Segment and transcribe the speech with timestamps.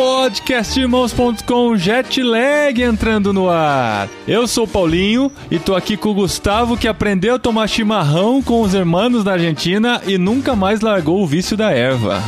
[0.00, 4.08] podcastirmãos.com Jetlag entrando no ar.
[4.26, 8.42] Eu sou o Paulinho e tô aqui com o Gustavo que aprendeu a tomar chimarrão
[8.42, 12.18] com os irmãos da Argentina e nunca mais largou o vício da erva.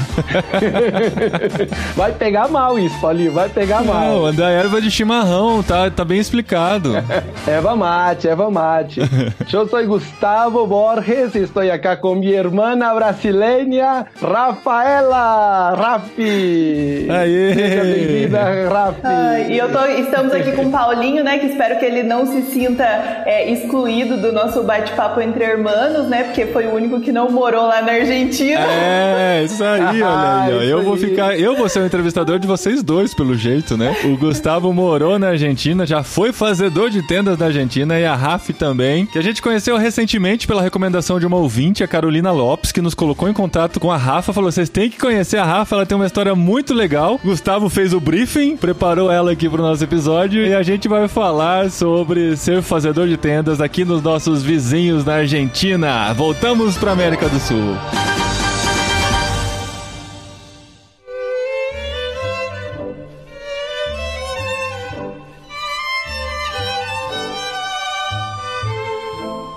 [1.96, 4.26] vai pegar mal isso, Paulinho, vai pegar mal.
[4.26, 6.92] Não, da erva de chimarrão, tá, tá bem explicado.
[7.48, 9.00] erva mate, erva mate.
[9.50, 17.08] Eu sou Gustavo Borges e estou aqui com minha irmã brasileira, Rafaela Rafi.
[17.08, 17.61] Aê!
[17.68, 19.52] Seja bem-vinda, Rafi.
[19.52, 21.38] e eu tô, estamos aqui com o Paulinho, né?
[21.38, 22.84] Que espero que ele não se sinta
[23.24, 26.24] é, excluído do nosso bate-papo entre irmãos, né?
[26.24, 28.60] Porque foi o único que não morou lá na Argentina.
[28.60, 30.62] É, isso aí, olha aí, ó.
[30.62, 33.94] Eu vou ficar, eu vou ser o entrevistador de vocês dois, pelo jeito, né?
[34.04, 38.52] O Gustavo morou na Argentina, já foi fazedor de tendas na Argentina e a Rafi
[38.52, 42.80] também, que a gente conheceu recentemente pela recomendação de uma ouvinte, a Carolina Lopes, que
[42.80, 45.86] nos colocou em contato com a Rafa, falou: vocês têm que conhecer a Rafa, ela
[45.86, 47.20] tem uma história muito legal.
[47.22, 51.70] Gustavo fez o briefing, preparou ela aqui pro nosso episódio e a gente vai falar
[51.70, 56.12] sobre ser fazedor de tendas aqui nos nossos vizinhos na Argentina.
[56.14, 58.11] Voltamos pra América do Sul.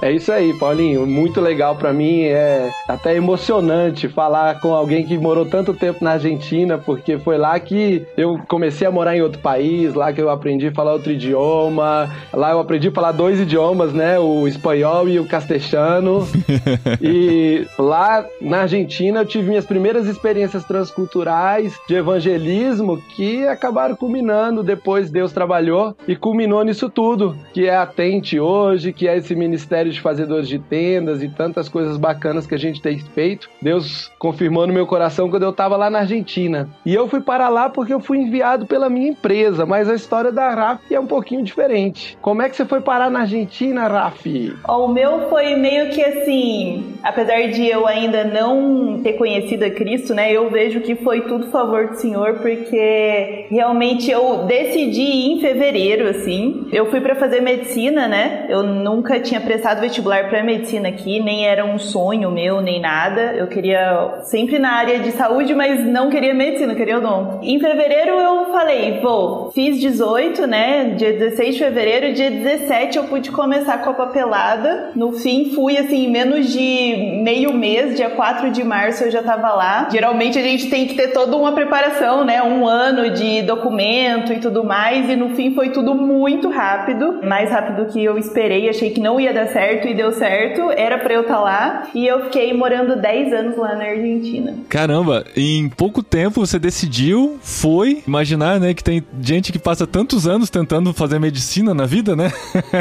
[0.06, 1.08] É isso aí, Paulinho.
[1.08, 2.25] Muito legal para mim.
[2.25, 7.59] É até emocionante falar com alguém que morou tanto tempo na Argentina, porque foi lá
[7.59, 11.11] que eu comecei a morar em outro país, lá que eu aprendi a falar outro
[11.11, 12.08] idioma.
[12.31, 14.20] Lá eu aprendi a falar dois idiomas, né?
[14.20, 16.28] O espanhol e o castelhano.
[17.02, 24.61] e lá na Argentina eu tive minhas primeiras experiências transculturais de evangelismo que acabaram culminando.
[24.61, 29.33] Depois Deus trabalhou e culminou nisso tudo, que é a Tente hoje, que é esse
[29.33, 33.49] ministério de fazedores de tendas e tantas coisas bacanas que a gente tem feito.
[33.61, 36.70] Deus confirmou no meu coração quando eu estava lá na Argentina.
[36.86, 40.31] E eu fui para lá porque eu fui enviado pela minha empresa, mas a história
[40.31, 42.17] da Rafi é um pouquinho diferente.
[42.21, 44.53] Como é que você foi parar na Argentina, Rafi?
[44.67, 50.14] O meu foi meio que assim, apesar de eu ainda não ter conhecido a Cristo,
[50.14, 56.09] né, eu vejo que foi tudo favor do Senhor, porque realmente eu decidi em fevereiro,
[56.09, 56.67] assim.
[56.71, 58.45] Eu fui para fazer medicina, né?
[58.49, 63.33] Eu nunca tinha prestado vestibular para medicina aqui, nem era um sonho meu, nem nada.
[63.35, 67.39] Eu queria sempre na área de saúde, mas não queria medicina, queria odonto.
[67.43, 70.95] Em fevereiro eu falei, vou, fiz 18, né?
[70.95, 74.91] Dia 16 de fevereiro, dia 17 eu pude começar com a papelada.
[74.95, 79.53] No fim, fui assim, menos de meio mês, dia 4 de março eu já tava
[79.53, 79.87] lá.
[79.91, 82.41] Geralmente a gente tem que ter toda uma preparação, né?
[82.41, 87.52] Um ano de documento e tudo mais, e no fim foi tudo muito rápido, mais
[87.52, 90.97] rápido que eu esperei, achei que não ia dar certo certo e deu certo, era
[90.97, 91.83] pra eu estar tá lá.
[91.93, 94.53] E eu fiquei morando 10 anos lá na Argentina.
[94.69, 98.03] Caramba, em pouco tempo você decidiu, foi.
[98.08, 102.31] Imaginar, né, que tem gente que passa tantos anos tentando fazer medicina na vida, né?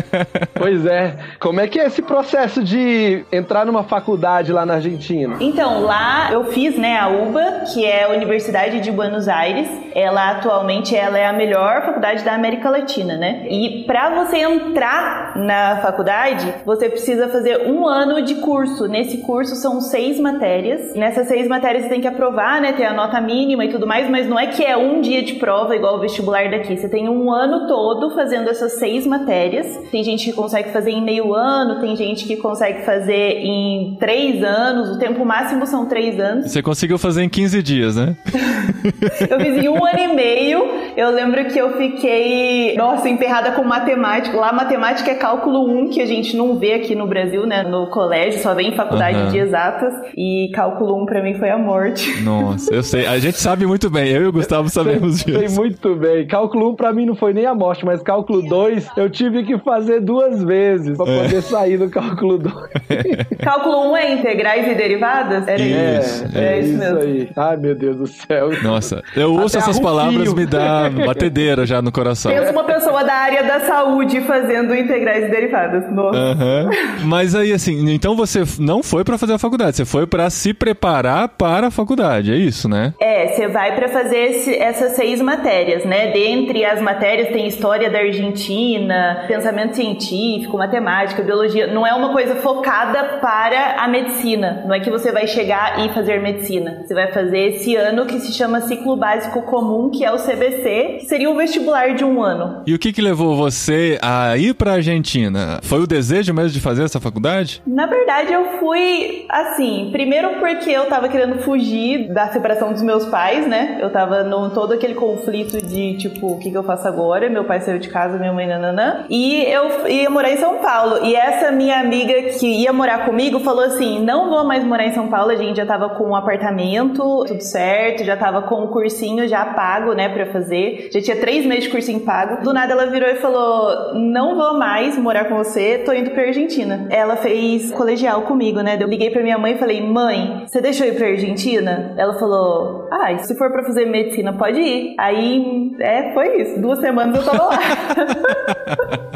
[0.55, 1.17] pois é.
[1.41, 5.37] Como é que é esse processo de entrar numa faculdade lá na Argentina?
[5.41, 9.69] Então, lá eu fiz, né, a UBA, que é a Universidade de Buenos Aires.
[9.95, 13.47] Ela atualmente ela é a melhor faculdade da América Latina, né?
[13.49, 18.87] E para você entrar na faculdade, você você precisa fazer um ano de curso.
[18.87, 20.95] Nesse curso são seis matérias.
[20.95, 22.73] Nessas seis matérias você tem que aprovar, né?
[22.73, 25.35] Ter a nota mínima e tudo mais, mas não é que é um dia de
[25.35, 26.77] prova igual o vestibular daqui.
[26.77, 29.67] Você tem um ano todo fazendo essas seis matérias.
[29.91, 34.43] Tem gente que consegue fazer em meio ano, tem gente que consegue fazer em três
[34.43, 34.97] anos.
[34.97, 36.51] O tempo máximo são três anos.
[36.51, 38.17] Você conseguiu fazer em 15 dias, né?
[39.31, 40.85] eu fiz em um ano e meio.
[40.97, 44.37] Eu lembro que eu fiquei, nossa, emperrada com matemática.
[44.37, 47.63] Lá, matemática é cálculo 1, que a gente não vê aqui no Brasil, né?
[47.63, 49.29] No colégio, só vem em faculdade uhum.
[49.29, 49.95] de exatas.
[50.17, 52.11] E cálculo 1 pra mim foi a morte.
[52.23, 53.07] Nossa, eu sei.
[53.07, 54.11] A gente sabe muito bem.
[54.11, 55.49] Eu e o Gustavo sabemos sei, disso.
[55.49, 56.27] Sei muito bem.
[56.27, 59.59] Cálculo 1 pra mim não foi nem a morte, mas cálculo 2 eu tive que
[59.59, 61.23] fazer duas vezes pra é.
[61.23, 62.55] poder sair do cálculo 2.
[63.43, 65.47] cálculo 1 é integrais e derivadas?
[65.47, 66.25] Era isso.
[66.35, 66.99] É, é, é isso, mesmo.
[66.99, 67.29] aí.
[67.37, 68.51] Ai, meu Deus do céu.
[68.63, 72.33] Nossa, eu ouço Até essas palavras me dá batedeira já no coração.
[72.33, 75.91] Pensa uma pessoa da área da saúde fazendo integrais e derivadas.
[75.91, 76.19] Nossa.
[76.19, 76.64] Uhum.
[77.05, 80.55] Mas aí, assim, então você não foi para fazer a faculdade, você foi para se
[80.55, 82.95] preparar para a faculdade, é isso, né?
[83.01, 86.13] É, você vai para fazer esse, essas seis matérias, né?
[86.13, 91.67] Dentre as matérias tem história da Argentina, pensamento científico, matemática, biologia.
[91.67, 94.63] Não é uma coisa focada para a medicina.
[94.67, 96.83] Não é que você vai chegar e fazer medicina.
[96.85, 100.99] Você vai fazer esse ano que se chama ciclo básico comum, que é o CBC,
[101.01, 102.63] que seria o vestibular de um ano.
[102.67, 105.61] E o que que levou você a ir pra Argentina?
[105.63, 107.63] Foi o desejo mesmo de fazer essa faculdade?
[107.67, 113.07] Na verdade, eu fui assim, primeiro porque eu tava querendo fugir da separação dos meus
[113.07, 113.79] pais, né?
[113.81, 117.29] Eu tava no todo aquele conflito de tipo, o que, que eu faço agora?
[117.29, 119.05] Meu pai saiu de casa, minha mãe nananã.
[119.09, 121.05] E eu ia morar em São Paulo.
[121.05, 124.93] E essa minha amiga que ia morar comigo falou assim: não vou mais morar em
[124.93, 128.65] São Paulo, a gente já tava com um apartamento, tudo certo, já tava com o
[128.65, 130.91] um cursinho já pago, né, pra fazer.
[130.93, 132.43] Já tinha três meses de cursinho pago.
[132.43, 136.25] Do nada ela virou e falou: não vou mais morar com você, tô indo pra
[136.35, 136.87] Argentina.
[136.91, 138.77] Ela fez colegial comigo, né?
[138.81, 141.95] Eu liguei pra minha mãe e falei: mãe, você deixou eu ir pra Argentina?
[141.97, 144.95] Ela falou: ah, se for pra fazer medicina, pode ir.
[144.99, 146.61] Aí, é, foi isso.
[146.61, 147.59] Duas semanas eu tava lá.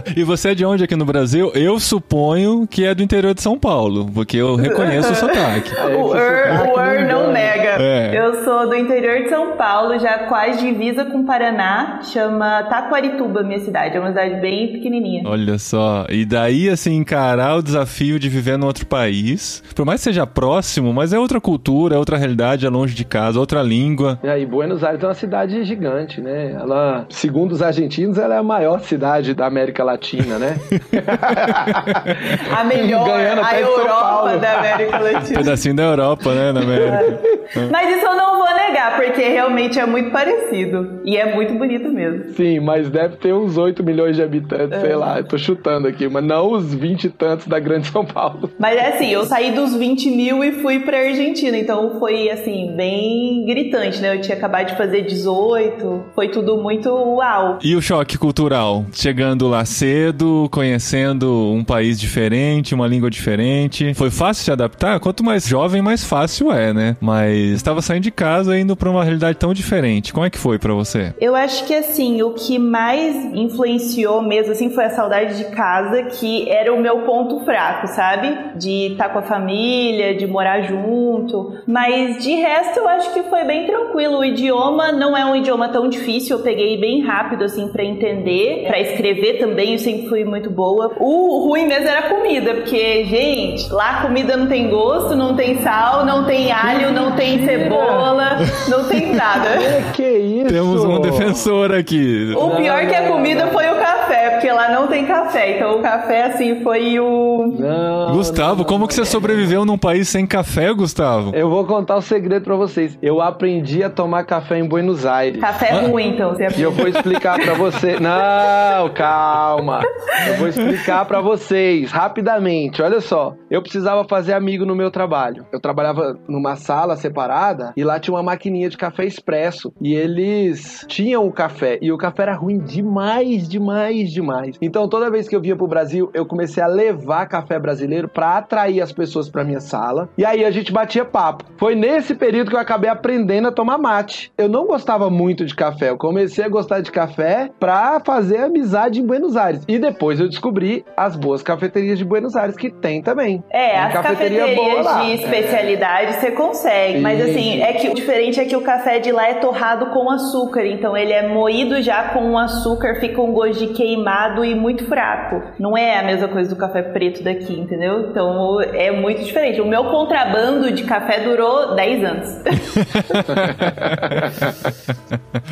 [0.17, 1.51] e você é de onde aqui no Brasil?
[1.55, 5.75] Eu suponho que é do interior de São Paulo, porque eu reconheço o sotaque.
[5.75, 7.83] o Ur, o Ur não nega.
[7.83, 8.19] É.
[8.19, 13.61] Eu sou do interior de São Paulo, já quase divisa com Paraná, chama Taquarituba, minha
[13.61, 13.97] cidade.
[13.97, 15.23] É uma cidade bem pequenininha.
[15.27, 16.07] Olha só.
[16.09, 20.27] E daí, assim, encarar o desafio de viver num outro país, por mais que seja
[20.27, 24.19] próximo, mas é outra cultura, é outra realidade, é longe de casa, outra língua.
[24.23, 26.53] É, e Buenos Aires é uma cidade gigante, né?
[26.53, 30.59] Ela, segundo os argentinos, ela é a maior cidade da América Latina, né?
[32.55, 35.41] a melhor, Ganhando a Europa da América Latina.
[35.41, 37.21] Um pedacinho da Europa, né, na América.
[37.57, 37.67] É.
[37.71, 41.01] Mas isso eu não vou negar, porque realmente é muito parecido.
[41.05, 42.35] E é muito bonito mesmo.
[42.35, 44.81] Sim, mas deve ter uns 8 milhões de habitantes, é.
[44.81, 45.19] sei lá.
[45.19, 48.51] Eu tô chutando aqui, mas não os 20 e tantos da Grande São Paulo.
[48.59, 52.75] Mas é assim, eu saí dos 20 mil e fui pra Argentina, então foi assim,
[52.77, 54.17] bem gritante, né?
[54.17, 57.59] Eu tinha acabado de fazer 18, foi tudo muito uau.
[57.63, 58.85] E o choque cultural?
[58.93, 63.95] Chegando lá cedo, conhecendo um país diferente, uma língua diferente.
[63.95, 65.01] Foi fácil se adaptar?
[65.01, 66.97] Quanto mais jovem, mais fácil é, né?
[67.01, 70.13] Mas estava saindo de casa indo para uma realidade tão diferente.
[70.13, 71.15] Como é que foi para você?
[71.21, 76.03] Eu acho que assim, o que mais influenciou mesmo assim foi a saudade de casa,
[76.05, 78.57] que era o meu ponto fraco, sabe?
[78.57, 81.59] De estar tá com a família, de morar junto.
[81.67, 84.19] Mas de resto eu acho que foi bem tranquilo.
[84.19, 88.65] O idioma não é um idioma tão difícil, eu peguei bem rápido assim para entender,
[88.67, 90.93] para escrever também, eu sempre fui muito boa.
[90.99, 95.35] O ruim mesmo era a comida, porque gente, lá a comida não tem gosto, não
[95.35, 98.39] tem sal, não tem alho, não tem cebola,
[98.69, 99.49] não tem nada.
[99.95, 100.49] Que, que isso?
[100.49, 102.33] Temos um defensor aqui.
[102.37, 103.98] O pior que a comida foi o café,
[104.39, 105.57] porque lá não tem café.
[105.57, 107.55] Então o café, assim, foi o.
[107.59, 111.33] Não, Gustavo, não, como não, que você sobreviveu num país sem café, Gustavo?
[111.35, 112.99] Eu vou contar o um segredo pra vocês.
[113.03, 115.41] Eu aprendi a tomar café em Buenos Aires.
[115.41, 115.87] Café ah.
[115.87, 116.35] ruim, então.
[116.35, 117.99] Você e eu vou explicar pra você.
[118.01, 119.81] Não, calma.
[120.27, 122.83] Eu vou explicar pra vocês rapidamente.
[122.83, 123.35] Olha só.
[123.51, 125.47] Eu precisava fazer amigo no meu trabalho.
[125.53, 129.73] Eu trabalhava numa sala separada e lá tinha uma maquininha de café expresso.
[129.81, 131.79] E eles tinham o café.
[131.81, 134.57] E o café era ruim demais, demais, demais.
[134.61, 138.39] Então toda vez que eu vinha pro Brasil, eu comecei a levar café brasileiro para
[138.39, 140.09] atrair as pessoas para minha sala.
[140.17, 141.45] E aí a gente batia papo.
[141.57, 144.33] Foi nesse período que eu acabei aprendendo a tomar mate.
[144.37, 145.91] Eu não gostava muito de café.
[145.91, 149.63] Eu comecei a gostar de café pra fazer amizade em Buenos Aires.
[149.67, 153.43] E depois eu descobri as boas cafeterias de Buenos Aires que tem também.
[153.51, 156.13] É, tem as cafeteria cafeterias de especialidade é.
[156.21, 157.01] você consegue.
[157.01, 160.11] Mas assim, é que o diferente é que o café de lá é torrado com
[160.11, 164.85] açúcar, então ele é moído já com açúcar, fica um gosto de queimado e muito
[164.85, 165.43] fraco.
[165.59, 168.11] Não é a mesma coisa do café preto daqui, entendeu?
[168.11, 169.61] Então é muito diferente.
[169.61, 172.39] O meu contrabando de café durou 10 anos.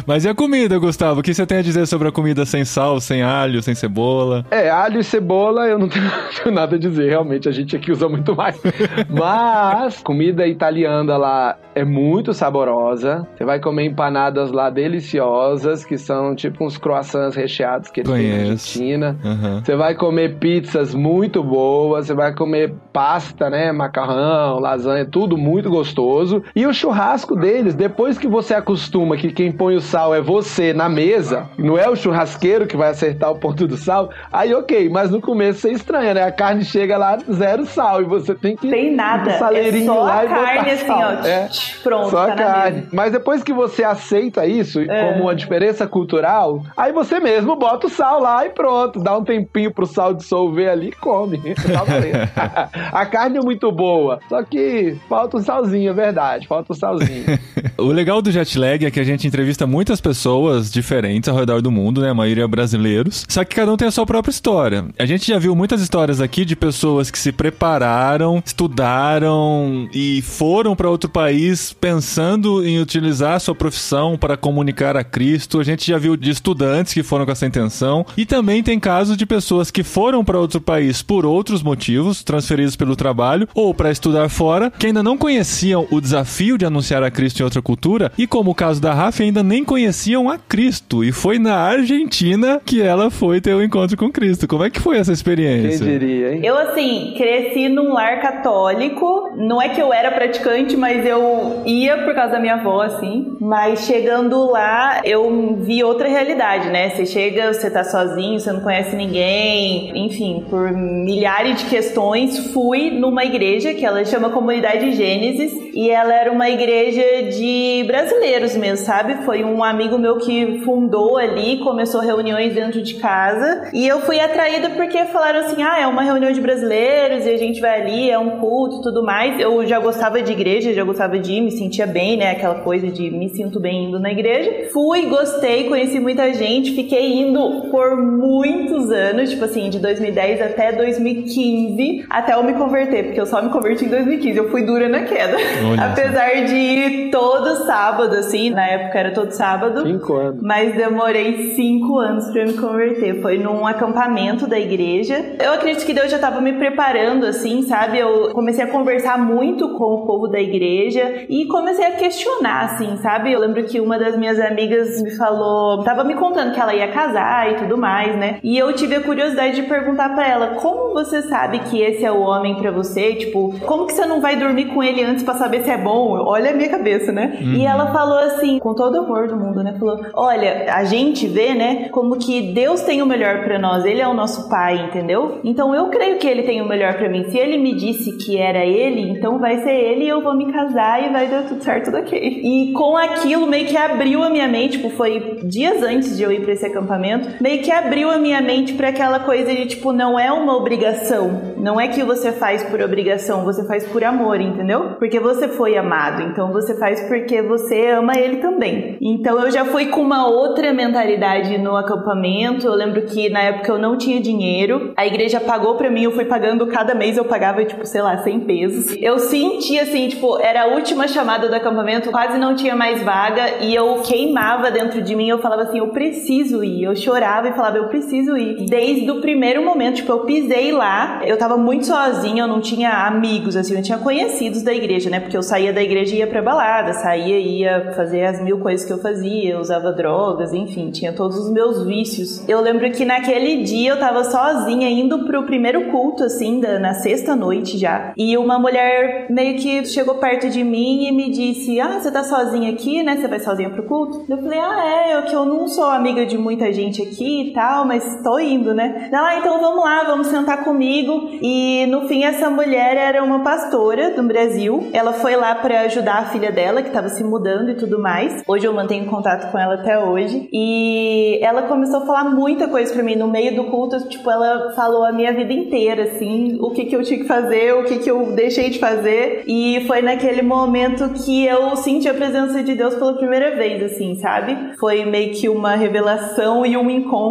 [0.06, 1.20] Mas e a comida, Gustavo?
[1.20, 4.44] O que você tem a dizer sobre a comida sem sal, sem alho, sem cebola?
[4.50, 6.04] É, alho e cebola eu não tenho
[6.52, 8.60] nada a dizer, realmente a gente aqui usa muito mais.
[9.08, 13.26] Mas comida italiana lá é muito saborosa.
[13.36, 19.16] Você vai comer empanadas lá deliciosas, que são tipo uns croissants recheados que eles Argentina.
[19.24, 19.60] Uhum.
[19.64, 25.68] Você vai comer pizzas muito boas, você vai comer pasta, né, macarrão, lasanha, tudo muito
[25.68, 26.42] gostoso.
[26.54, 30.72] E o churrasco deles, depois que você acostuma que quem põe o sal é você
[30.72, 34.88] na mesa, não é o churrasqueiro que vai acertar o ponto do sal, aí ok,
[34.88, 36.22] mas no começo você estranha, né?
[36.22, 40.26] A carne chega lá zero sal e você tem que tem nada, é só a
[40.26, 41.48] carne assim, ó, é,
[41.82, 42.86] pronto, só tá carne.
[42.92, 45.12] Mas depois que você aceita isso é.
[45.12, 49.24] como uma diferença cultural, aí você mesmo bota o sal lá e pronto dá um
[49.24, 51.40] tempinho pro sal dissolver ali e come.
[51.66, 56.76] Tá a carne é muito boa, só que falta um salzinho, é verdade, falta um
[56.76, 57.24] salzinho.
[57.76, 61.60] o legal do jet lag é que a gente entrevista muitas pessoas diferentes ao redor
[61.60, 62.10] do mundo, né?
[62.10, 63.24] A maioria brasileiros.
[63.28, 64.86] Só que cada um tem a sua própria história.
[64.98, 70.74] A gente já viu muitas histórias aqui de pessoas que se prepararam, estudaram e foram
[70.74, 75.60] para outro país pensando em utilizar a sua profissão para comunicar a Cristo.
[75.60, 79.16] A gente já viu de estudantes que foram com essa intenção e também tem casos
[79.16, 83.90] de pessoas que foram para outro país por outros motivos, transferidos pelo trabalho ou para
[83.90, 88.12] estudar fora, que ainda não conheciam o desafio de anunciar a Cristo em outra cultura
[88.18, 92.60] e como o caso da Rafa ainda nem conheciam a Cristo e foi na Argentina
[92.64, 94.46] que ela foi ter o um encontro com Cristo.
[94.46, 95.84] Como é que foi essa experiência?
[95.84, 96.40] Quem diria, hein?
[96.44, 101.98] Eu assim, cresci num lar católico, não é que eu era praticante, mas eu ia
[102.04, 106.90] por causa da minha avó assim, mas chegando lá eu vi outra realidade, né?
[106.90, 112.90] Você chega, você tá sozinho, você não conhece ninguém, enfim, por milhares de questões, fui
[112.90, 118.84] numa igreja que ela chama Comunidade Gênesis e ela era uma igreja de brasileiros mesmo,
[118.84, 119.24] sabe?
[119.24, 124.20] Foi um amigo meu que fundou ali, começou reuniões dentro de casa e eu fui
[124.20, 128.10] atraída porque falaram assim: ah, é uma reunião de brasileiros e a gente vai ali,
[128.10, 129.40] é um culto tudo mais.
[129.40, 132.32] Eu já gostava de igreja, já gostava de ir, me sentia bem, né?
[132.32, 134.70] Aquela coisa de me sinto bem indo na igreja.
[134.72, 140.72] Fui, gostei, conheci muita gente, fiquei indo por muitos anos, tipo assim, de 2010 até
[140.72, 144.38] 2015, até eu me converter, porque eu só me converti em 2015.
[144.38, 145.36] Eu fui dura na queda.
[145.70, 149.82] Olha Apesar de ir todo sábado, assim, na época era todo sábado.
[149.82, 150.40] Cinco anos.
[150.42, 153.20] Mas demorei cinco anos para me converter.
[153.20, 155.36] Foi num acampamento da igreja.
[155.38, 157.98] Eu acredito que Deus já estava me preparando, assim, sabe?
[157.98, 162.96] Eu comecei a conversar muito com o povo da igreja e comecei a questionar, assim,
[163.02, 163.32] sabe?
[163.32, 166.88] Eu lembro que uma das minhas amigas me falou, tava me contando que ela ia
[166.90, 168.38] casar e tudo mais, né?
[168.42, 172.12] E eu tive a curiosidade de perguntar para ela, como você sabe que esse é
[172.12, 173.14] o homem para você?
[173.14, 176.18] Tipo, como que você não vai dormir com ele antes para saber se é bom?
[176.26, 177.38] Olha a minha cabeça, né?
[177.40, 177.54] Uhum.
[177.54, 179.74] E ela falou assim, com todo o amor do mundo, né?
[179.78, 183.84] Falou: "Olha, a gente vê, né, como que Deus tem o melhor para nós.
[183.84, 185.40] Ele é o nosso pai, entendeu?
[185.44, 187.24] Então eu creio que ele tem o melhor para mim.
[187.30, 190.52] Se ele me disse que era ele, então vai ser ele e eu vou me
[190.52, 192.18] casar e vai dar tudo certo, tudo ok.
[192.18, 196.32] E com aquilo meio que abriu a minha mente, tipo, foi dias antes de eu
[196.32, 199.92] ir para esse acampamento, meio que abriu a minha mente para aquela coisa de tipo,
[199.92, 201.54] não é uma obrigação.
[201.56, 204.94] Não é que você faz por obrigação, você faz por amor, entendeu?
[204.98, 208.96] Porque você foi amado, então você faz porque você ama ele também.
[209.00, 212.66] Então eu já fui com uma outra mentalidade no acampamento.
[212.66, 216.12] Eu lembro que na época eu não tinha dinheiro, a igreja pagou para mim, eu
[216.12, 218.96] fui pagando cada mês, eu pagava tipo, sei lá, 100 pesos.
[219.00, 223.62] Eu senti assim, tipo, era a última chamada do acampamento, quase não tinha mais vaga
[223.62, 226.84] e eu queimava dentro de mim, eu falava assim, eu preciso ir.
[226.84, 228.66] Eu chorava e falava, eu preciso ir.
[228.66, 233.06] Desde o primeiro momento, tipo, eu pisei lá, eu tava muito sozinha, eu não tinha
[233.06, 235.20] amigos, assim, eu tinha conhecidos da igreja, né?
[235.20, 238.58] Porque eu saía da igreja e ia pra balada, saía e ia fazer as mil
[238.58, 242.46] coisas que eu fazia, eu usava drogas, enfim, tinha todos os meus vícios.
[242.48, 246.94] Eu lembro que naquele dia eu tava sozinha indo pro primeiro culto, assim, da, na
[246.94, 248.12] sexta noite já.
[248.16, 252.22] E uma mulher meio que chegou perto de mim e me disse: Ah, você tá
[252.22, 253.16] sozinha aqui, né?
[253.16, 254.24] Você vai sozinha pro culto?
[254.28, 257.52] Eu falei: Ah, é, eu que eu não sou amiga de muita gente aqui e
[257.52, 259.08] tal, mas tô indo, né?
[259.12, 261.30] Ela, ah, então vamos lá, vamos sentar comigo.
[261.42, 264.88] E no fim, essa mulher era uma pastora do Brasil.
[264.92, 268.42] Ela foi lá para ajudar a filha dela, que tava se mudando e tudo mais.
[268.46, 270.48] Hoje eu mantenho contato com ela até hoje.
[270.52, 274.08] E ela começou a falar muita coisa para mim no meio do culto.
[274.08, 277.74] Tipo, ela falou a minha vida inteira, assim, o que, que eu tinha que fazer,
[277.74, 279.44] o que, que eu deixei de fazer.
[279.46, 284.14] E foi naquele momento que eu senti a presença de Deus pela primeira vez, assim,
[284.16, 284.76] sabe?
[284.78, 287.25] Foi meio que uma revelação e um encontro.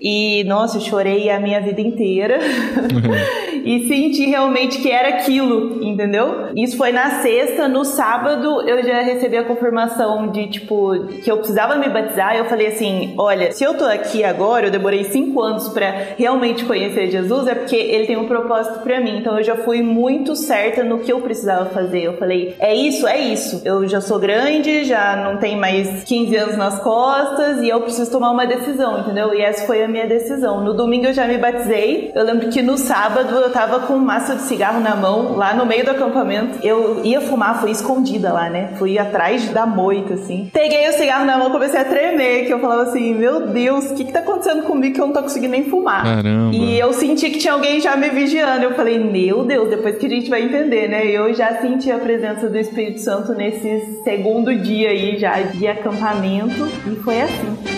[0.00, 2.38] E, nossa, eu chorei a minha vida inteira.
[3.64, 6.50] e senti realmente que era aquilo, entendeu?
[6.54, 11.38] Isso foi na sexta, no sábado eu já recebi a confirmação de, tipo, que eu
[11.38, 12.36] precisava me batizar.
[12.36, 16.64] Eu falei assim: olha, se eu tô aqui agora, eu demorei cinco anos para realmente
[16.64, 19.18] conhecer Jesus, é porque ele tem um propósito para mim.
[19.18, 22.02] Então eu já fui muito certa no que eu precisava fazer.
[22.02, 23.62] Eu falei: é isso, é isso.
[23.64, 28.10] Eu já sou grande, já não tenho mais 15 anos nas costas e eu preciso
[28.10, 29.34] tomar uma decisão, entendeu?
[29.36, 30.64] E essa foi a minha decisão.
[30.64, 32.10] No domingo eu já me batizei.
[32.14, 35.52] Eu lembro que no sábado eu tava com um maço de cigarro na mão, lá
[35.54, 36.58] no meio do acampamento.
[36.62, 38.70] Eu ia fumar, fui escondida lá, né?
[38.78, 40.50] Fui atrás da moita, assim.
[40.52, 43.94] Peguei o cigarro na mão, comecei a tremer, que eu falava assim, meu Deus, o
[43.94, 46.04] que que tá acontecendo comigo que eu não tô conseguindo nem fumar?
[46.04, 46.54] Caramba.
[46.54, 48.64] E eu senti que tinha alguém já me vigiando.
[48.64, 51.06] Eu falei, meu Deus, depois que a gente vai entender, né?
[51.06, 56.66] Eu já senti a presença do Espírito Santo nesse segundo dia aí já de acampamento
[56.86, 57.75] e foi assim.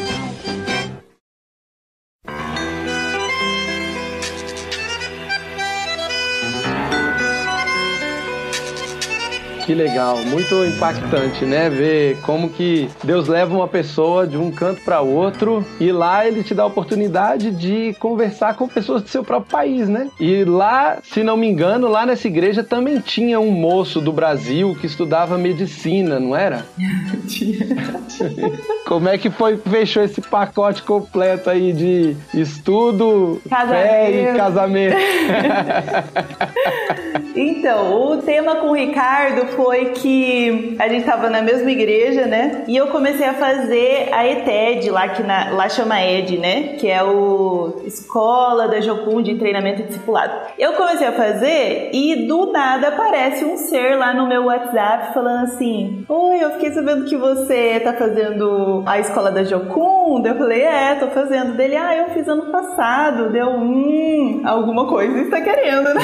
[9.69, 11.69] Que legal, muito impactante, né?
[11.69, 16.43] Ver como que Deus leva uma pessoa de um canto para outro e lá ele
[16.43, 20.09] te dá a oportunidade de conversar com pessoas do seu próprio país, né?
[20.19, 24.75] E lá, se não me engano, lá nessa igreja também tinha um moço do Brasil
[24.81, 26.65] que estudava medicina, não era?
[28.89, 33.83] Como é que foi fechou esse pacote completo aí de estudo, casamento.
[33.83, 34.97] fé e casamento?
[37.37, 42.63] então, o tema com o Ricardo foi que a gente estava na mesma igreja, né?
[42.69, 46.63] E eu comecei a fazer a ETED, lá que na, lá chama ED, né?
[46.79, 50.33] Que é o Escola da Jocum de Treinamento Discipulado.
[50.57, 55.47] Eu comecei a fazer e do nada aparece um ser lá no meu WhatsApp falando
[55.47, 60.23] assim: Oi, eu fiquei sabendo que você tá fazendo a escola da Jocum.
[60.25, 61.57] Eu falei: É, tô fazendo.
[61.57, 63.31] Dele, ah, eu fiz ano passado.
[63.31, 66.03] Deu, hum, alguma coisa está querendo, né?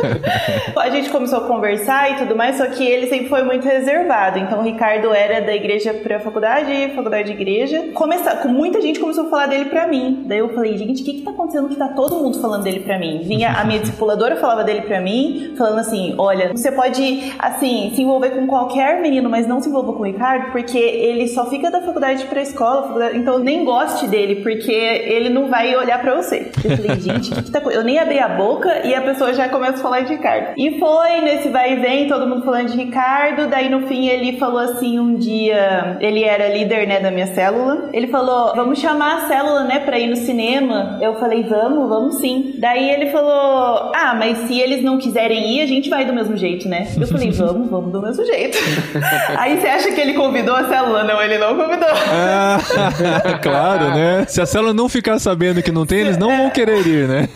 [0.74, 4.38] a gente começou a conversar e tudo mais, só que ele sempre foi muito reservado.
[4.38, 7.90] Então o Ricardo era da igreja pra faculdade, faculdade de igreja.
[7.94, 10.24] Começar, muita gente começou a falar dele pra mim.
[10.26, 12.80] Daí eu falei, gente, o que que tá acontecendo que tá todo mundo falando dele
[12.80, 13.20] pra mim?
[13.24, 18.02] Vinha a minha discipuladora falava dele pra mim, falando assim: olha, você pode, assim, se
[18.02, 21.70] envolver com qualquer menino, mas não se envolva com o Ricardo, porque ele só fica
[21.70, 26.14] da faculdade pra escola, faculdade, então nem goste dele, porque ele não vai olhar pra
[26.14, 26.50] você.
[26.64, 29.32] Eu falei, gente, o que, que tá Eu nem abri a boca e a pessoa
[29.34, 30.54] já começa a falar de Ricardo.
[30.56, 34.38] E foi nesse vai e vem, todo mundo falando de Ricardo, daí no fim ele
[34.38, 39.16] falou assim um dia, ele era líder, né, da minha célula, ele falou, vamos chamar
[39.16, 40.98] a célula, né, pra ir no cinema.
[41.00, 42.54] Eu falei, vamos, vamos sim.
[42.58, 46.36] Daí ele falou, ah, mas se eles não quiserem ir, a gente vai do mesmo
[46.36, 46.88] jeito, né?
[47.00, 48.58] Eu falei, vamos, vamos do mesmo jeito.
[49.36, 51.04] Aí você acha que ele convidou a célula?
[51.04, 51.88] Não, ele não convidou.
[51.88, 52.58] Ah,
[53.42, 54.24] claro, né?
[54.28, 57.28] Se a célula não ficar sabendo que não tem, eles não vão querer ir, né?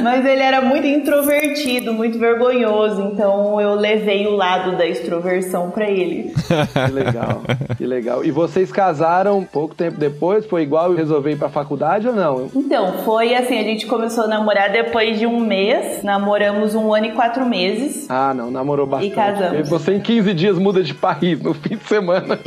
[0.00, 5.88] Mas ele era muito introvertido, muito vergonhoso, então eu levei o lado da extroversão para
[5.88, 6.34] ele.
[6.34, 7.42] Que legal,
[7.76, 8.24] que legal.
[8.24, 10.44] E vocês casaram pouco tempo depois?
[10.46, 12.50] Foi igual resolver ir pra faculdade ou não?
[12.54, 17.06] Então, foi assim, a gente começou a namorar depois de um mês, namoramos um ano
[17.06, 18.06] e quatro meses.
[18.08, 19.12] Ah, não, namorou bastante.
[19.12, 19.68] E casamos.
[19.68, 22.38] Você em 15 dias muda de país no fim de semana.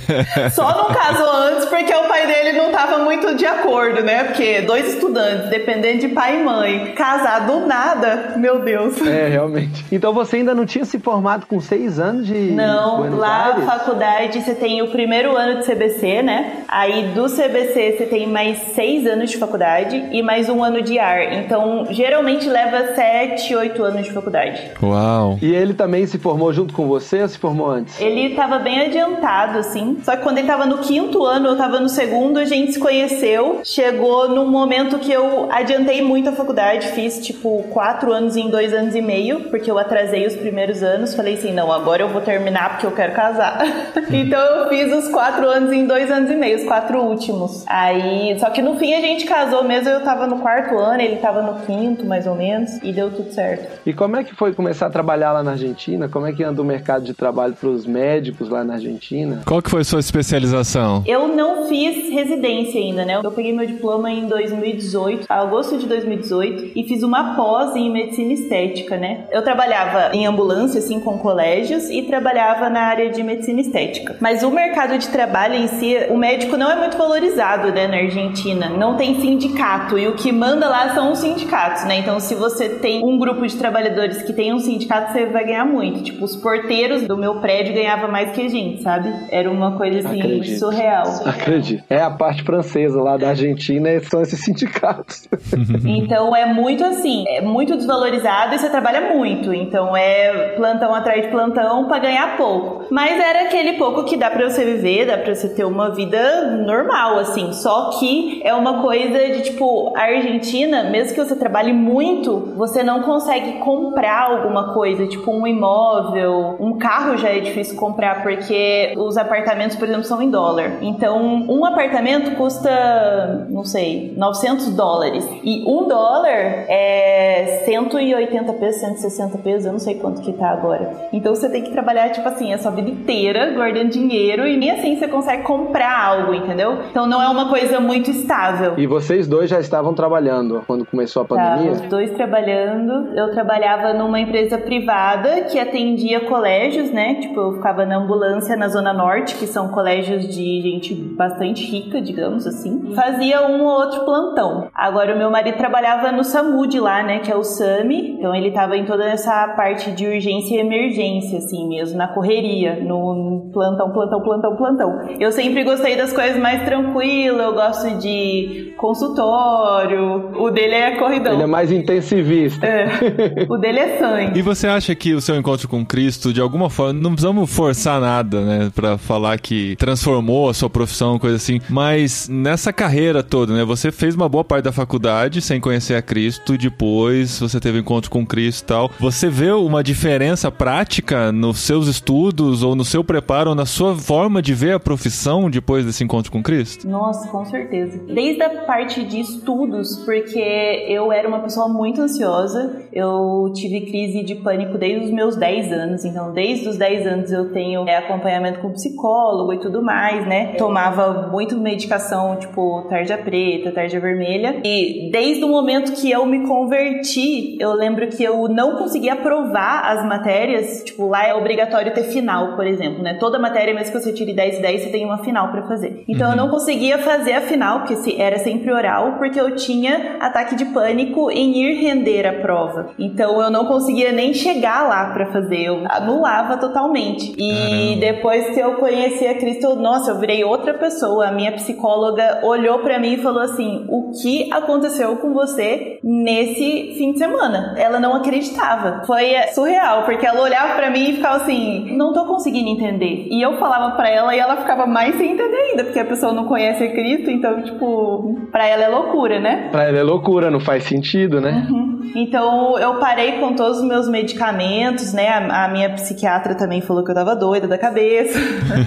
[0.52, 4.24] Só não casou antes porque o pai dele não tava muito de acordo, né?
[4.24, 9.00] Porque dois estudantes estudantes, dependendo de pai e mãe, casar do nada, meu Deus.
[9.06, 9.84] É, realmente.
[9.92, 12.34] Então você ainda não tinha se formado com seis anos de.
[12.52, 13.64] Não, Buenos lá Aires?
[13.64, 16.64] na faculdade você tem o primeiro ano de CBC, né?
[16.68, 20.98] Aí do CBC você tem mais seis anos de faculdade e mais um ano de
[20.98, 21.32] ar.
[21.34, 24.70] Então geralmente leva sete, oito anos de faculdade.
[24.82, 25.38] Uau!
[25.42, 28.00] E ele também se formou junto com você ou se formou antes?
[28.00, 29.98] Ele estava bem adiantado, assim.
[30.02, 32.78] Só que quando ele estava no quinto ano, eu estava no segundo, a gente se
[32.78, 33.60] conheceu.
[33.64, 38.72] Chegou num momento que eu adiantei muito a faculdade, fiz tipo quatro anos em dois
[38.72, 41.14] anos e meio, porque eu atrasei os primeiros anos.
[41.14, 43.58] Falei assim: não, agora eu vou terminar porque eu quero casar.
[44.10, 47.64] então eu fiz os quatro anos em dois anos e meio, os quatro últimos.
[47.66, 51.16] Aí, só que no fim a gente casou mesmo, eu tava no quarto ano, ele
[51.16, 53.80] tava no quinto, mais ou menos, e deu tudo certo.
[53.86, 56.08] E como é que foi começar a trabalhar lá na Argentina?
[56.08, 59.42] Como é que anda o mercado de trabalho para os médicos lá na Argentina?
[59.46, 61.02] Qual que foi a sua especialização?
[61.06, 63.20] Eu não fiz residência ainda, né?
[63.22, 67.90] Eu peguei meu diploma em 2018 2018, agosto de 2018, e fiz uma pós em
[67.90, 69.26] medicina estética, né?
[69.30, 74.16] Eu trabalhava em ambulância, assim, com colégios e trabalhava na área de medicina estética.
[74.20, 77.96] Mas o mercado de trabalho em si, o médico não é muito valorizado, né, na
[77.96, 78.68] Argentina.
[78.68, 81.98] Não tem sindicato e o que manda lá são os sindicatos, né?
[81.98, 85.64] Então, se você tem um grupo de trabalhadores que tem um sindicato, você vai ganhar
[85.64, 86.02] muito.
[86.02, 89.12] Tipo, os porteiros do meu prédio ganhavam mais que a gente, sabe?
[89.30, 90.58] Era uma coisa assim Acredito.
[90.58, 91.06] surreal.
[91.24, 91.84] Acredito.
[91.88, 95.28] É a parte francesa lá da Argentina, são esses sindicatos.
[95.84, 99.52] então é muito assim, é muito desvalorizado e você trabalha muito.
[99.52, 102.84] Então é plantão atrás de plantão para ganhar pouco.
[102.90, 106.58] Mas era aquele pouco que dá para você viver, dá para você ter uma vida
[106.64, 107.52] normal, assim.
[107.52, 112.82] Só que é uma coisa de tipo, a Argentina, mesmo que você trabalhe muito, você
[112.82, 118.94] não consegue comprar alguma coisa, tipo um imóvel, um carro já é difícil comprar porque
[118.96, 120.78] os apartamentos, por exemplo, são em dólar.
[120.82, 125.28] Então, um apartamento custa, não sei, 900 dólares dólares.
[125.42, 131.08] E um dólar é 180 pesos, 160 pesos, eu não sei quanto que tá agora.
[131.12, 134.70] Então você tem que trabalhar, tipo assim, a sua vida inteira guardando dinheiro e nem
[134.70, 136.78] assim você consegue comprar algo, entendeu?
[136.90, 138.74] Então não é uma coisa muito estável.
[138.76, 141.72] E vocês dois já estavam trabalhando quando começou a pandemia?
[141.72, 143.16] Tá, os dois trabalhando.
[143.16, 147.14] Eu trabalhava numa empresa privada que atendia colégios, né?
[147.20, 152.00] Tipo, eu ficava na ambulância na Zona Norte, que são colégios de gente bastante rica,
[152.00, 154.68] digamos assim, fazia um ou outro plantão.
[154.74, 158.34] Agora o meu marido trabalhava no SAMU de lá, né, que é o SAMI, então
[158.34, 163.50] ele tava em toda essa parte de urgência e emergência, assim mesmo, na correria, no
[163.52, 165.08] plantão, plantão, plantão, plantão.
[165.18, 171.32] Eu sempre gostei das coisas mais tranquilas, eu gosto de consultório, o dele é corridão.
[171.34, 172.66] Ele é mais intensivista.
[172.66, 173.46] É.
[173.48, 174.38] O dele é sangue.
[174.38, 178.00] E você acha que o seu encontro com Cristo, de alguma forma, não precisamos forçar
[178.00, 183.52] nada, né, pra falar que transformou a sua profissão, coisa assim, mas nessa carreira toda,
[183.54, 187.78] né, você fez uma boa parte da faculdade sem conhecer a Cristo, depois você teve
[187.78, 188.90] encontro com Cristo e tal.
[188.98, 194.40] Você vê uma diferença prática nos seus estudos, ou no seu preparo, na sua forma
[194.40, 196.88] de ver a profissão depois desse encontro com Cristo?
[196.88, 198.00] Nossa, com certeza.
[198.06, 204.22] Desde a parte de estudos, porque eu era uma pessoa muito ansiosa, eu tive crise
[204.22, 207.96] de pânico desde os meus 10 anos, então desde os 10 anos eu tenho é,
[207.96, 210.54] acompanhamento com psicólogo e tudo mais, né?
[210.56, 216.46] Tomava muito medicação, tipo tarja preta, tarja vermelha, e desde o momento que eu me
[216.46, 222.04] converti, eu lembro que eu não conseguia aprovar as matérias, tipo, lá é obrigatório ter
[222.04, 223.14] final, por exemplo, né?
[223.18, 226.04] Toda matéria, mesmo que você tire 10 e 10, você tem uma final para fazer.
[226.08, 226.32] Então uhum.
[226.34, 230.66] eu não conseguia fazer a final, porque era sempre oral, porque eu tinha ataque de
[230.66, 232.90] pânico em ir render a prova.
[232.98, 237.34] Então eu não conseguia nem chegar lá para fazer, eu anulava totalmente.
[237.36, 241.28] E depois que eu conheci a Cristo, eu, nossa, eu virei outra pessoa.
[241.28, 246.94] A minha psicóloga olhou para mim e falou assim: "O que aconteceu com você nesse
[246.96, 249.02] fim de semana?" Ela não acreditava.
[249.06, 253.26] Foi surreal, porque ela olhava para mim e ficava assim: "Não tô conseguindo entender".
[253.30, 256.32] E eu falava para ela e ela ficava mais sem entender ainda, porque a pessoa
[256.32, 259.68] não conhece Cristo, então tipo, para ela é loucura, né?
[259.70, 261.66] Para ela é loucura, não faz sentido, né?
[261.70, 261.94] Uhum.
[262.14, 265.28] Então eu parei com todos os meus medicamentos, né?
[265.28, 268.38] A, a minha psiquiatra também falou que eu tava doida da cabeça.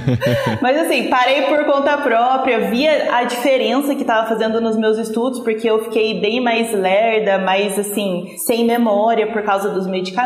[0.61, 5.39] Mas assim, parei por conta própria, via a diferença que tava fazendo nos meus estudos,
[5.39, 10.16] porque eu fiquei bem mais lerda, mais assim, sem memória por causa dos medicamentos,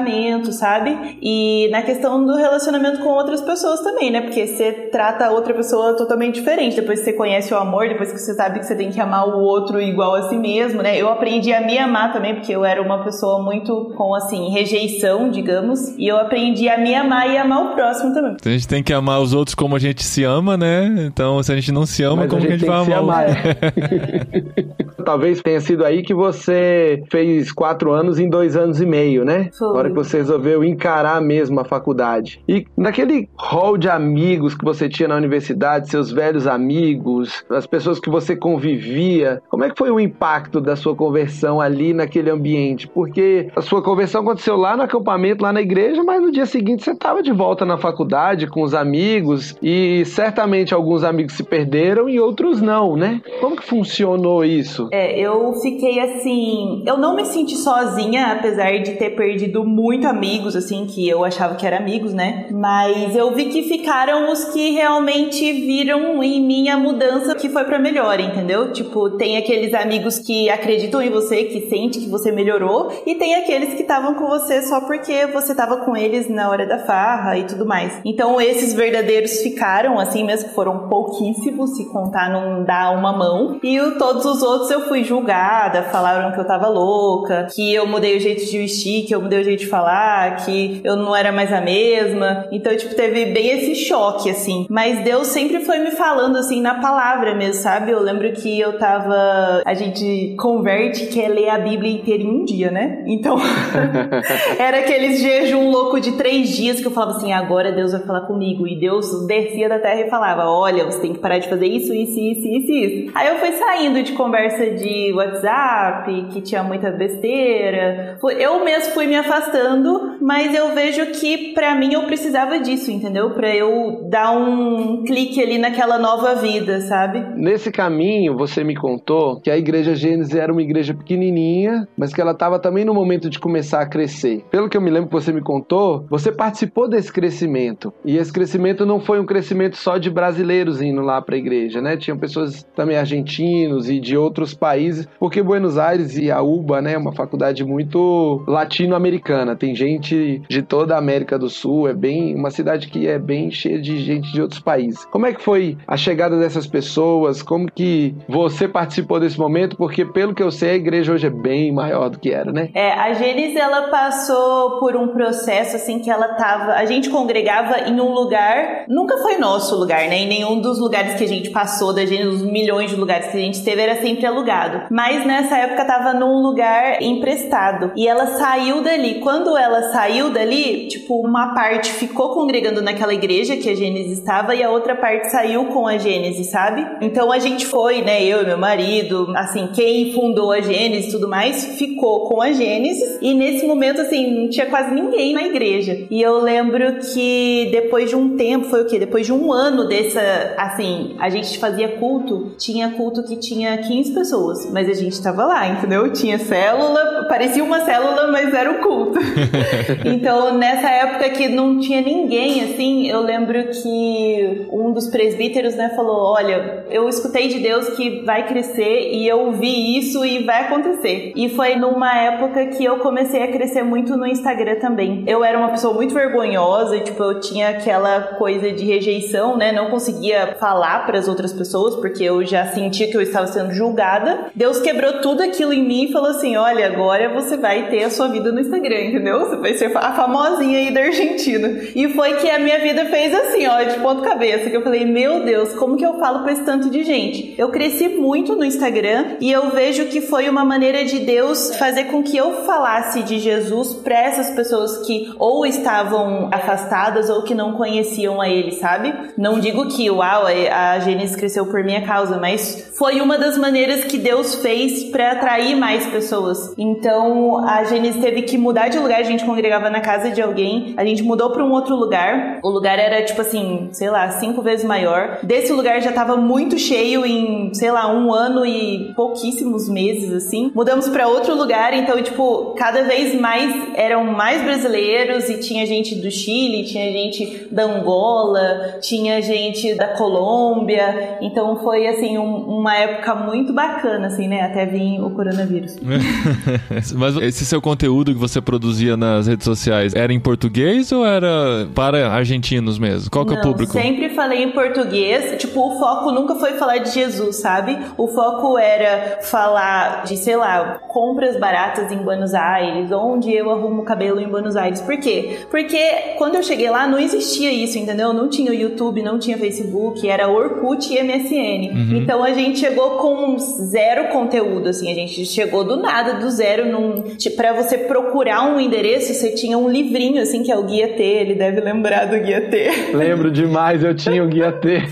[0.53, 1.17] sabe?
[1.21, 4.21] E na questão do relacionamento com outras pessoas também, né?
[4.21, 6.75] Porque você trata a outra pessoa totalmente diferente.
[6.75, 9.27] Depois que você conhece o amor, depois que você sabe que você tem que amar
[9.27, 10.97] o outro igual a si mesmo, né?
[10.97, 15.29] Eu aprendi a me amar também, porque eu era uma pessoa muito com, assim, rejeição,
[15.29, 15.89] digamos.
[15.97, 18.33] E eu aprendi a me amar e amar o próximo também.
[18.33, 20.85] Então a gente tem que amar os outros como a gente se ama, né?
[21.07, 22.85] Então, se a gente não se ama, Mas como a que a gente vai que
[22.85, 23.25] se amar?
[23.25, 24.81] amar, é.
[25.01, 29.49] Talvez tenha sido aí que você fez quatro anos em dois anos e meio, né?
[29.57, 29.67] Foi.
[29.67, 32.41] Na hora que você resolveu encarar mesmo a faculdade.
[32.47, 37.99] E naquele hall de amigos que você tinha na universidade, seus velhos amigos, as pessoas
[37.99, 42.87] que você convivia, como é que foi o impacto da sua conversão ali naquele ambiente?
[42.87, 46.83] Porque a sua conversão aconteceu lá no acampamento, lá na igreja, mas no dia seguinte
[46.83, 52.09] você estava de volta na faculdade com os amigos e certamente alguns amigos se perderam
[52.09, 53.21] e outros não, né?
[53.39, 54.89] Como que funcionou isso?
[54.91, 56.83] É, eu fiquei assim.
[56.85, 61.55] Eu não me senti sozinha, apesar de ter perdido muito amigos, assim, que eu achava
[61.55, 62.47] que eram amigos, né?
[62.51, 67.63] Mas eu vi que ficaram os que realmente viram em mim a mudança que foi
[67.63, 68.71] pra melhor, entendeu?
[68.73, 73.35] Tipo, tem aqueles amigos que acreditam em você, que sente que você melhorou, e tem
[73.35, 77.37] aqueles que estavam com você só porque você tava com eles na hora da farra
[77.37, 77.99] e tudo mais.
[78.05, 83.59] Então, esses verdadeiros ficaram, assim mesmo, que foram pouquíssimos, se contar não dá uma mão.
[83.63, 87.85] E o- todos os outros eu fui julgada, falaram que eu tava louca, que eu
[87.87, 91.15] mudei o jeito de vestir, que eu mudei o jeito de falar, que eu não
[91.15, 92.45] era mais a mesma.
[92.51, 94.65] Então, tipo, teve bem esse choque, assim.
[94.69, 97.91] Mas Deus sempre foi me falando, assim, na palavra mesmo, sabe?
[97.91, 99.61] Eu lembro que eu tava.
[99.65, 103.03] A gente converte, que é ler a Bíblia inteira em um dia, né?
[103.07, 103.37] Então.
[104.59, 108.21] Era aqueles jejum louco de três dias que eu falava assim, agora Deus vai falar
[108.21, 108.67] comigo.
[108.67, 111.93] E Deus descia da terra e falava, olha, você tem que parar de fazer isso,
[111.93, 113.11] isso, isso, isso, isso.
[113.15, 118.17] Aí eu fui saindo de conversa de WhatsApp, que tinha muita besteira.
[118.37, 123.31] Eu mesmo fui me afastando, mas eu vejo que pra mim eu precisava disso, entendeu?
[123.31, 127.23] Pra eu dar um clique ali naquela nova vida, sabe?
[127.35, 132.21] Nesse caminho, você me contou que a igreja Gênesis era uma igreja pequenininha, mas que
[132.21, 134.43] ela estava também no momento de começar a crescer.
[134.49, 137.93] Pelo que eu me lembro que você me contou, você participou desse crescimento.
[138.05, 141.81] E esse crescimento não foi um crescimento só de brasileiros indo lá para a igreja,
[141.81, 141.97] né?
[141.97, 146.93] Tinham pessoas também argentinos e de outros países, porque Buenos Aires e a UBA, né,
[146.93, 149.55] é uma faculdade muito latino-americana.
[149.55, 153.49] Tem gente de toda a América do Sul, é bem uma cidade que é bem
[153.49, 155.03] cheia de gente de outros países.
[155.05, 157.41] Como é que foi a chegada dessas pessoas?
[157.41, 159.75] Como que você participou desse momento?
[159.75, 162.69] Porque pelo que eu sei, a igreja hoje é bem maior do que era, né?
[162.75, 167.89] É, a Gênesis ela passou por um processo assim que ela tava, a gente congregava
[167.89, 170.19] em um lugar, nunca foi nosso lugar, né?
[170.19, 173.37] Em nenhum dos lugares que a gente passou da Gênesis, os milhões de lugares que
[173.37, 174.50] a gente teve era sempre alugado.
[174.89, 179.19] Mas nessa época tava num lugar emprestado e ela saiu dali.
[179.19, 184.55] Quando ela saiu dali, tipo, uma parte ficou congregando naquela igreja que a Gênesis estava
[184.55, 186.85] e a outra parte saiu com a Gênesis, sabe?
[187.01, 191.11] Então a gente foi, né, eu e meu marido, assim, quem fundou a Gênesis e
[191.11, 195.43] tudo mais, ficou com a Gênesis e nesse momento, assim, não tinha quase ninguém na
[195.43, 196.07] igreja.
[196.09, 198.99] E eu lembro que depois de um tempo, foi o quê?
[198.99, 200.21] Depois de um ano dessa,
[200.57, 204.40] assim, a gente fazia culto, tinha culto que tinha 15 pessoas,
[204.71, 206.11] mas a gente tava lá, entendeu?
[206.11, 209.19] Tinha célula, parecia uma célula, mas era o culto.
[210.05, 215.93] então, nessa época que não tinha ninguém, assim, eu lembro que um dos presbíteros, né,
[215.95, 220.65] falou: Olha, eu escutei de Deus que vai crescer e eu vi isso e vai
[220.65, 221.33] acontecer.
[221.35, 225.23] E foi numa época que eu comecei a crescer muito no Instagram também.
[225.27, 229.71] Eu era uma pessoa muito vergonhosa, tipo, eu tinha aquela coisa de rejeição, né?
[229.71, 233.71] Não conseguia falar para as outras pessoas porque eu já sentia que eu estava sendo
[233.73, 234.20] julgada.
[234.55, 238.09] Deus quebrou tudo aquilo em mim e falou assim: Olha, agora você vai ter a
[238.09, 239.39] sua vida no Instagram, entendeu?
[239.39, 241.67] Você vai ser a famosinha aí da Argentina.
[241.95, 245.05] E foi que a minha vida fez assim, ó, de ponto cabeça, que eu falei:
[245.05, 247.55] Meu Deus, como que eu falo para esse tanto de gente?
[247.57, 252.05] Eu cresci muito no Instagram e eu vejo que foi uma maneira de Deus fazer
[252.05, 257.55] com que eu falasse de Jesus para essas pessoas que ou estavam afastadas ou que
[257.55, 259.13] não conheciam a ele, sabe?
[259.37, 264.03] Não digo que, uau, a Gênesis cresceu por minha causa, mas foi uma das maneiras
[264.03, 266.71] que Deus fez para atrair mais pessoas.
[266.77, 270.93] Então, a Gênesis teve que mudar de lugar, a gente congregava na casa de alguém,
[270.95, 272.59] a gente mudou para um outro lugar.
[272.61, 275.39] O lugar era tipo assim, sei lá, cinco vezes maior.
[275.41, 280.71] Desse lugar já tava muito cheio em, sei lá, um ano e pouquíssimos meses assim.
[280.75, 286.13] Mudamos para outro lugar, então tipo, cada vez mais eram mais brasileiros e tinha gente
[286.13, 291.39] do Chile, tinha gente da Angola, tinha gente da Colômbia.
[291.41, 295.97] Então foi assim um, uma época muito bacana assim, né, até vir o coronavírus.
[297.15, 301.87] Mas esse seu conteúdo que você produzia nas redes sociais era em português ou era
[301.93, 303.29] para argentinos mesmo?
[303.29, 303.93] Qual que Não, é o público?
[303.93, 305.59] Sempre falei em português.
[305.61, 307.97] Tipo, o foco nunca foi falar de Jesus, sabe?
[308.17, 314.03] O foco era falar de, sei lá, compras baratas em Buenos Aires, onde eu arrumo
[314.03, 315.01] cabelo em Buenos Aires.
[315.01, 315.59] Por quê?
[315.69, 315.99] Porque
[316.37, 318.33] quando eu cheguei lá não existia isso, entendeu?
[318.33, 321.91] Não tinha o YouTube, não tinha Facebook, era Orkut e MSN.
[321.93, 322.17] Uhum.
[322.17, 326.85] Então a gente chegou com zero conteúdo, assim, a gente chegou do nada, do zero,
[326.91, 330.83] num, tipo, pra você procurar um endereço, você tinha um livrinho, assim, que é o
[330.83, 332.89] Guia T, ele deve lembrar do Guia T.
[333.13, 335.01] Lembro demais, eu tinha o guia T.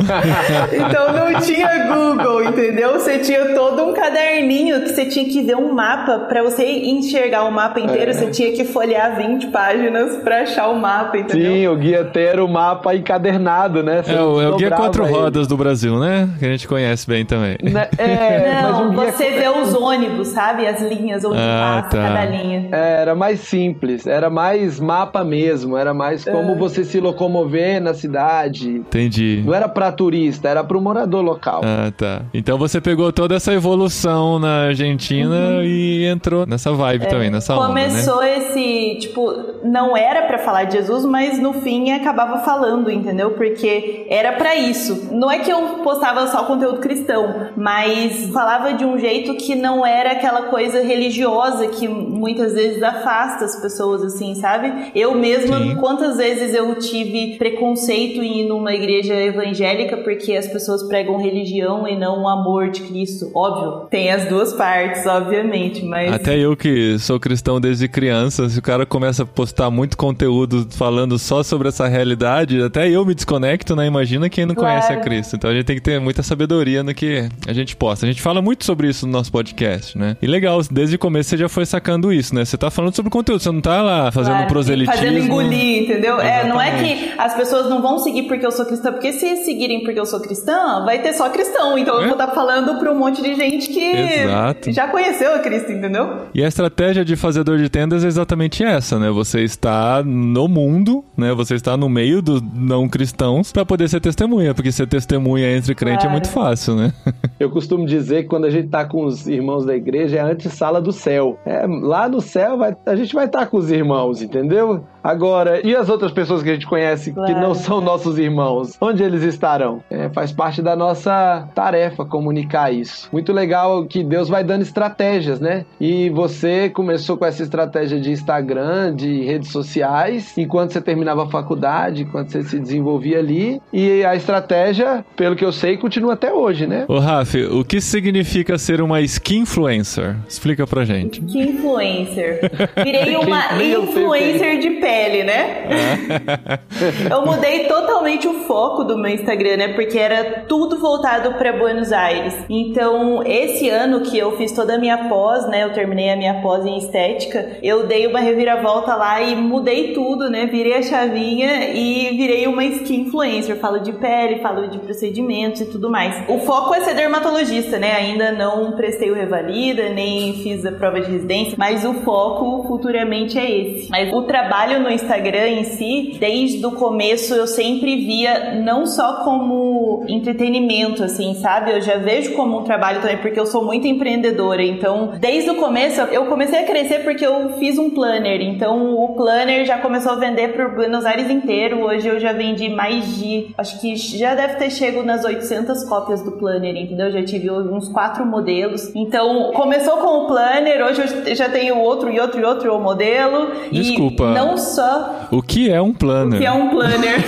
[0.74, 2.94] Então não tinha Google, entendeu?
[2.94, 6.20] Você tinha todo um caderninho que você tinha que ver um mapa.
[6.28, 8.14] Pra você enxergar o mapa inteiro, É.
[8.14, 11.52] você tinha que folhear 20 páginas pra achar o mapa, entendeu?
[11.52, 14.02] Sim, o guia T era o mapa encadernado, né?
[14.04, 15.12] Você É o, é o guia quatro ele.
[15.14, 16.30] rodas do Brasil, né?
[16.40, 17.49] Que a gente conhece bem também.
[17.62, 17.88] Né?
[17.98, 20.66] É, mas Não, um você vê os ônibus, sabe?
[20.68, 22.04] As linhas onde Ah, passa tá.
[22.08, 22.70] cada linha.
[22.72, 26.32] Era mais simples, era mais mapa mesmo, era mais É.
[26.32, 28.70] como você se locomover na cidade.
[28.70, 29.44] Entendi.
[29.46, 31.62] Não era pra turista, era pro morador local.
[31.64, 32.22] Ah, tá.
[32.34, 37.68] Então você pegou toda essa evolução na Argentina e entrou nessa vibe também, nessa onda,
[37.68, 37.70] né?
[37.70, 37.78] Uhum.
[37.78, 39.34] É, Começou esse, tipo,
[39.64, 43.32] não era pra falar de Jesus, mas no fim acabava falando, entendeu?
[43.32, 45.10] Porque era pra isso.
[45.12, 49.86] Não é que eu postava só conteúdo cristão, mas falava de um jeito que não
[49.86, 54.92] era aquela coisa religiosa que muitas vezes afasta as pessoas, assim, sabe?
[54.96, 55.76] Eu mesma, Sim.
[55.76, 61.88] quantas vezes eu tive preconceito em ir numa igreja evangélica porque as pessoas pregam religião
[61.88, 63.32] e não o amor de Cristo.
[63.36, 66.14] Óbvio, tem as duas partes, obviamente, mas.
[66.14, 70.68] Até eu que sou cristão desde criança, se o cara começa a postar muito conteúdo
[70.72, 73.86] falando só sobre essa realidade, até eu me desconecto, né?
[73.86, 74.70] Imagina quem não Claro.
[74.82, 75.36] conhece a Cristo.
[75.36, 78.06] Então a gente tem que ter muita sabedoria no que a gente posta.
[78.06, 80.18] A gente fala muito sobre isso no nosso podcast, né?
[80.22, 82.46] E legal, desde o começo você já foi sacando isso, né?
[82.46, 84.94] Você tá falando sobre conteúdo, você não tá lá fazendo Claro, proselitismo.
[84.96, 86.20] Fazendo engolir, entendeu?
[86.20, 89.38] É, não é que as pessoas não vão seguir porque eu sou cristã, porque se
[89.44, 91.78] seguirem porque eu sou cristã, vai ter só cristão.
[91.78, 92.06] Então eu É.
[92.06, 94.72] vou estar falando pra um monte de gente que Exato.
[94.72, 96.28] já conheceu a Cristo, entendeu?
[96.34, 99.10] E a estratégia de fazedor de tendas é exatamente essa, né?
[99.10, 101.34] Você está no mundo, né?
[101.34, 105.74] Você está no meio dos não cristãos para poder ser testemunha, porque ser testemunha entre
[105.76, 106.12] crente é Claro.
[106.12, 106.94] muito fácil, né?
[107.40, 110.28] Eu costumo dizer que quando a gente tá com os irmãos da igreja é a
[110.28, 111.38] antessala do céu.
[111.46, 114.84] É, lá no céu vai, a gente vai estar tá com os irmãos, entendeu?
[115.04, 117.34] Agora, e as outras pessoas que a gente conhece claro.
[117.34, 118.78] que não são nossos irmãos?
[118.82, 119.82] Onde eles estarão?
[119.90, 123.10] É, faz parte da nossa tarefa comunicar isso.
[123.12, 125.66] Muito legal que Deus vai dando estratégias, né?
[125.80, 131.30] E você começou com essa estratégia de Instagram, de redes sociais, enquanto você terminava a
[131.30, 133.62] faculdade, enquanto você se desenvolvia ali.
[133.72, 136.86] E a estratégia, pelo que eu sei, continua até hoje, né?
[136.88, 140.18] Ô, Raf, o que significa ser uma skin influencer?
[140.28, 141.24] Explica pra gente.
[141.26, 142.42] Skin influencer.
[142.84, 145.68] Virei uma influencer de pé pele, né?
[145.70, 147.14] É.
[147.14, 149.68] eu mudei totalmente o foco do meu Instagram, né?
[149.74, 152.36] Porque era tudo voltado para Buenos Aires.
[152.50, 155.64] Então, esse ano que eu fiz toda a minha pós, né?
[155.64, 160.30] Eu terminei a minha pós em estética, eu dei uma reviravolta lá e mudei tudo,
[160.30, 160.48] né?
[160.48, 163.58] Virei a chavinha e virei uma skin influencer.
[163.58, 166.24] Falo de pele, falo de procedimentos e tudo mais.
[166.28, 167.94] O foco é ser dermatologista, né?
[167.96, 173.38] Ainda não prestei o Revalida, nem fiz a prova de residência, mas o foco futuramente
[173.38, 173.90] é esse.
[173.90, 179.24] Mas o trabalho no Instagram em si, desde o começo eu sempre via não só
[179.24, 181.72] como entretenimento, assim, sabe?
[181.72, 184.64] Eu já vejo como um trabalho também, porque eu sou muito empreendedora.
[184.64, 188.42] Então, desde o começo, eu comecei a crescer porque eu fiz um planner.
[188.42, 191.82] Então, o planner já começou a vender para Buenos Aires inteiro.
[191.82, 196.24] Hoje eu já vendi mais de, acho que já deve ter chegado nas 800 cópias
[196.24, 197.08] do planner, entendeu?
[197.08, 198.94] Eu já tive uns quatro modelos.
[198.96, 203.52] Então, começou com o planner, hoje eu já tenho outro e outro e outro modelo.
[203.72, 204.24] Desculpa.
[204.24, 205.28] E não só.
[205.32, 206.36] O que é um planner?
[206.36, 207.20] O que é um planner?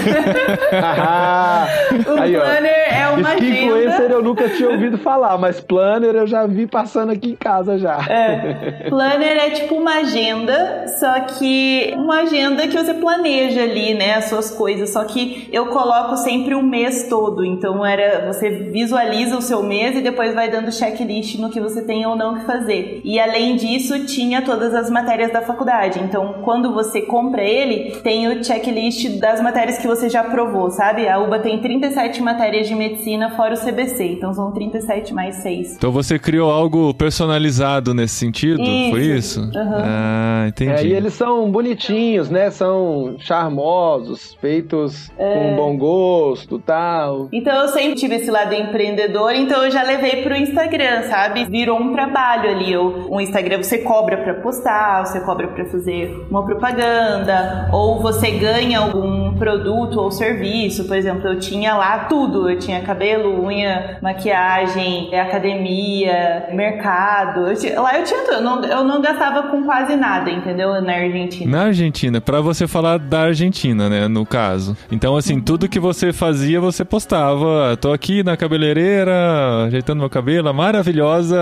[2.08, 3.52] o Aí, planner ó, é uma agenda.
[3.52, 7.78] Influencer eu nunca tinha ouvido falar, mas planner eu já vi passando aqui em casa
[7.78, 7.98] já.
[8.10, 8.88] É.
[8.90, 14.26] Planner é tipo uma agenda, só que uma agenda que você planeja ali, né, as
[14.26, 14.92] suas coisas.
[14.92, 17.44] Só que eu coloco sempre o mês todo.
[17.44, 21.82] Então era você visualiza o seu mês e depois vai dando checklist no que você
[21.82, 23.02] tem ou não que fazer.
[23.04, 26.00] E além disso, tinha todas as matérias da faculdade.
[26.00, 30.70] Então, quando você compra para ele, tem o checklist das matérias que você já aprovou,
[30.70, 31.08] sabe?
[31.08, 35.76] A UBA tem 37 matérias de medicina fora o CBC, então são 37 mais 6.
[35.76, 38.62] Então você criou algo personalizado nesse sentido?
[38.62, 38.90] Isso.
[38.92, 39.42] Foi isso?
[39.42, 39.52] Uhum.
[39.54, 40.72] Ah, entendi.
[40.72, 42.50] É, e eles são bonitinhos, né?
[42.52, 45.34] São charmosos, feitos é.
[45.34, 47.30] com bom gosto tal.
[47.32, 51.46] Então eu sempre tive esse lado empreendedor, então eu já levei pro Instagram, sabe?
[51.46, 52.76] Virou um trabalho ali.
[52.76, 58.32] O Instagram você cobra para postar, você cobra para fazer uma propaganda propaganda ou você
[58.32, 60.86] ganha algum produto ou serviço.
[60.86, 62.50] Por exemplo, eu tinha lá tudo.
[62.50, 67.48] Eu tinha cabelo, unha, maquiagem, academia, mercado.
[67.48, 68.34] Eu tinha, lá eu tinha tudo.
[68.34, 70.82] Eu não, eu não gastava com quase nada, entendeu?
[70.82, 71.58] Na Argentina.
[71.58, 74.08] Na Argentina, para você falar da Argentina, né?
[74.08, 74.76] No caso.
[74.92, 75.42] Então, assim, uhum.
[75.42, 77.78] tudo que você fazia, você postava.
[77.80, 81.40] Tô aqui na cabeleireira, ajeitando meu cabelo, maravilhosa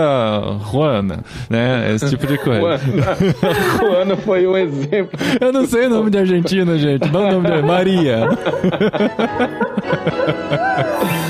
[0.71, 1.93] Juana, né?
[1.93, 2.77] Esse tipo de coisa.
[2.77, 3.15] Juana,
[3.79, 5.19] Juana foi um exemplo.
[5.39, 7.09] Eu não sei o nome de Argentina, gente.
[7.11, 8.27] Não o nome de Maria.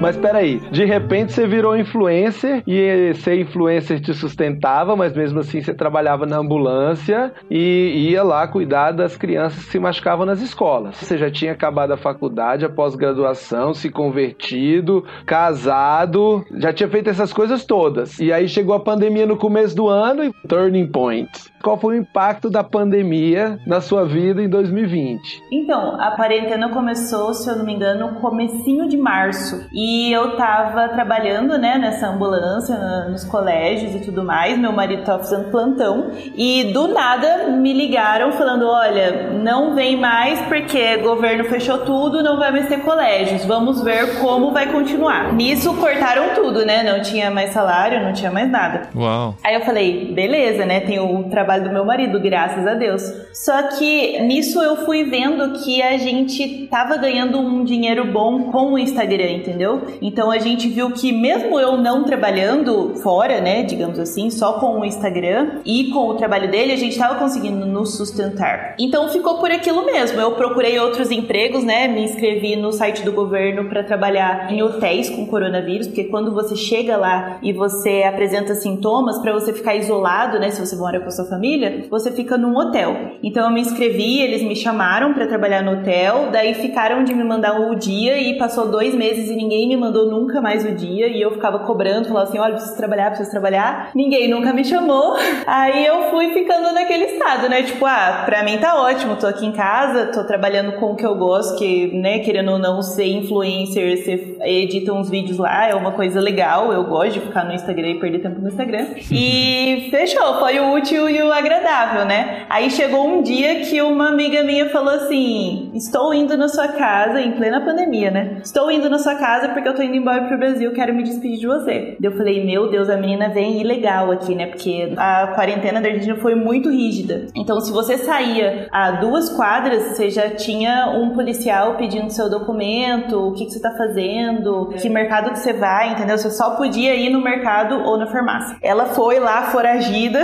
[0.00, 5.60] Mas peraí, de repente você virou influencer e ser influencer te sustentava, mas mesmo assim
[5.60, 10.96] você trabalhava na ambulância e ia lá cuidar das crianças que se machucavam nas escolas.
[10.96, 17.32] Você já tinha acabado a faculdade, a pós-graduação, se convertido, casado, já tinha feito essas
[17.32, 18.18] coisas todas.
[18.18, 21.30] E aí chegou a pandemia no começo do ano e turning point
[21.66, 25.42] qual foi o impacto da pandemia na sua vida em 2020?
[25.50, 29.66] Então, a quarentena começou, se eu não me engano, no comecinho de março.
[29.72, 32.76] E eu tava trabalhando, né, nessa ambulância,
[33.08, 34.58] nos colégios e tudo mais.
[34.58, 36.10] Meu marido tava fazendo plantão.
[36.34, 42.22] E do nada me ligaram falando: olha, não vem mais porque o governo fechou tudo,
[42.22, 43.44] não vai mais ter colégios.
[43.44, 45.32] Vamos ver como vai continuar.
[45.32, 46.82] Nisso cortaram tudo, né?
[46.82, 48.88] Não tinha mais salário, não tinha mais nada.
[48.94, 49.34] Uau.
[49.42, 50.80] Aí eu falei: beleza, né?
[50.80, 53.02] Tem o trabalho trabalho do meu marido, graças a Deus.
[53.32, 58.72] Só que nisso eu fui vendo que a gente tava ganhando um dinheiro bom com
[58.72, 59.75] o Instagram, entendeu?
[60.00, 64.80] Então a gente viu que mesmo eu não trabalhando fora, né, digamos assim, só com
[64.80, 68.74] o Instagram e com o trabalho dele, a gente tava conseguindo nos sustentar.
[68.78, 70.20] Então ficou por aquilo mesmo.
[70.20, 75.10] Eu procurei outros empregos, né, me inscrevi no site do governo para trabalhar em hotéis
[75.10, 80.38] com coronavírus, porque quando você chega lá e você apresenta sintomas para você ficar isolado,
[80.38, 82.96] né, se você mora com a sua família, você fica num hotel.
[83.22, 87.24] Então eu me inscrevi, eles me chamaram para trabalhar no hotel, daí ficaram de me
[87.24, 90.72] mandar o dia e passou dois meses e ninguém ninguém me mandou nunca mais o
[90.72, 93.90] dia e eu ficava cobrando, falava assim: olha, preciso trabalhar, preciso trabalhar.
[93.94, 95.16] Ninguém nunca me chamou.
[95.46, 97.62] Aí eu fui ficando naquele estado, né?
[97.62, 101.04] Tipo, ah, pra mim tá ótimo, tô aqui em casa, tô trabalhando com o que
[101.04, 105.74] eu gosto, que, né, querendo ou não ser influencer, você edita uns vídeos lá, é
[105.74, 108.86] uma coisa legal, eu gosto de ficar no Instagram e perder tempo no Instagram.
[109.18, 112.44] E fechou, foi o útil e o agradável, né?
[112.50, 117.20] Aí chegou um dia que uma amiga minha falou assim: Estou indo na sua casa,
[117.20, 118.38] em plena pandemia, né?
[118.42, 121.38] Estou indo na sua casa porque eu tô indo embora pro Brasil, quero me despedir
[121.38, 121.96] de você.
[122.00, 124.46] Eu falei: Meu Deus, a menina vem ilegal aqui, né?
[124.46, 127.26] Porque a quarentena da Argentina foi muito rígida.
[127.34, 133.28] Então, se você saía a duas quadras, você já tinha um policial pedindo seu documento,
[133.28, 136.18] o que, que você tá fazendo, que mercado que você vai, entendeu?
[136.18, 138.56] Você só podia ir no mercado ou na farmácia.
[138.60, 140.22] Ela foi lá, foragida,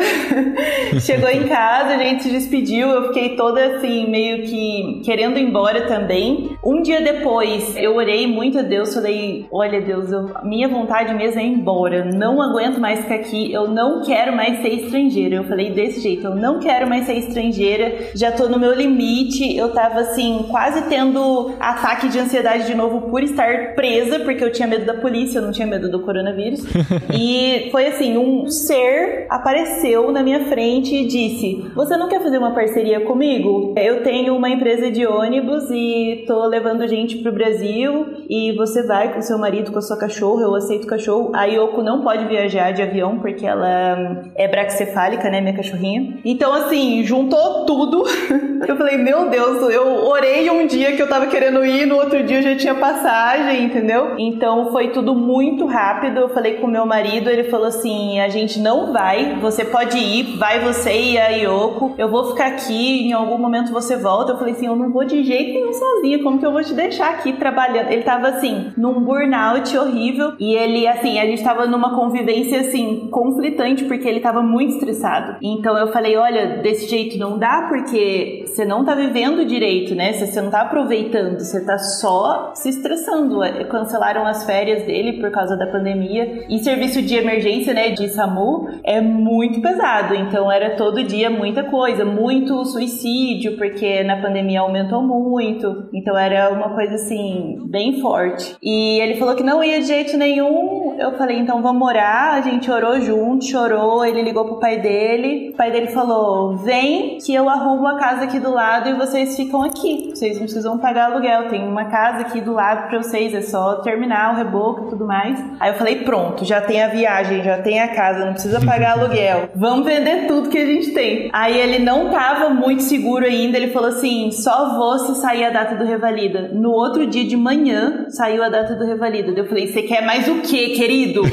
[1.00, 5.42] chegou em casa, a gente se despediu, eu fiquei toda assim, meio que querendo ir
[5.42, 6.56] embora também.
[6.62, 11.40] Um dia depois, eu orei muito a Deus, falei: Olha, Deus, eu, minha vontade mesmo
[11.40, 15.36] é ir embora, não aguento mais ficar aqui, eu não quero mais ser estrangeira.
[15.36, 19.56] Eu falei desse jeito, eu não quero mais ser estrangeira, já tô no meu limite,
[19.56, 24.52] eu tava assim, quase tendo ataque de ansiedade de novo por estar presa, porque eu
[24.52, 26.62] tinha medo da polícia, eu não tinha medo do coronavírus.
[27.12, 32.38] e foi assim, um ser apareceu na minha frente e disse: Você não quer fazer
[32.38, 33.74] uma parceria comigo?
[33.76, 39.11] Eu tenho uma empresa de ônibus e tô levando gente pro Brasil e você vai
[39.12, 41.30] com seu marido, com a sua cachorra, eu aceito cachorro.
[41.34, 46.18] A Yoko não pode viajar de avião porque ela é braxcefálica, né, minha cachorrinha.
[46.24, 48.04] Então, assim, juntou tudo.
[48.66, 52.22] eu falei, meu Deus, eu orei um dia que eu tava querendo ir, no outro
[52.22, 54.14] dia eu já tinha passagem, entendeu?
[54.18, 56.18] Então foi tudo muito rápido.
[56.18, 60.36] Eu falei com meu marido, ele falou assim: a gente não vai, você pode ir,
[60.36, 64.32] vai você e a Yoko, eu vou ficar aqui, em algum momento você volta.
[64.32, 66.74] Eu falei assim: eu não vou de jeito nenhum sozinha, como que eu vou te
[66.74, 67.90] deixar aqui trabalhando?
[67.90, 73.08] Ele tava assim, num burnout horrível e ele, assim, a gente tava numa convivência assim,
[73.10, 75.36] conflitante, porque ele tava muito estressado.
[75.42, 80.12] Então eu falei: olha, desse jeito não dá, porque você não tá vivendo direito, né?
[80.12, 83.40] Você não tá aproveitando, você tá só se estressando.
[83.70, 86.44] Cancelaram as férias dele por causa da pandemia.
[86.48, 90.14] E serviço de emergência, né, de SAMU, é muito pesado.
[90.14, 95.88] Então era todo dia muita coisa, muito suicídio, porque na pandemia aumentou muito.
[95.92, 98.56] Então era uma coisa assim, bem forte.
[98.62, 100.96] E ele falou que não ia de jeito nenhum.
[100.98, 102.34] Eu falei, então vamos morar.
[102.34, 104.04] A gente orou junto, chorou.
[104.04, 105.50] Ele ligou pro pai dele.
[105.50, 109.36] O pai dele falou: vem que eu arrumo a casa aqui do lado e vocês
[109.36, 110.10] ficam aqui.
[110.14, 111.48] Vocês não precisam pagar aluguel.
[111.48, 115.06] Tem uma casa aqui do lado pra vocês, é só terminar o reboco e tudo
[115.06, 115.42] mais.
[115.60, 118.98] Aí eu falei: pronto, já tem a viagem, já tem a casa, não precisa pagar
[118.98, 119.50] aluguel.
[119.54, 121.30] Vamos vender tudo que a gente tem.
[121.32, 125.50] Aí ele não tava muito seguro ainda, ele falou assim: só vou se sair a
[125.50, 126.50] data do Revalida.
[126.52, 129.32] No outro dia de manhã saiu a data do Revalida.
[129.36, 131.22] Eu falei: você quer mais o que, querido?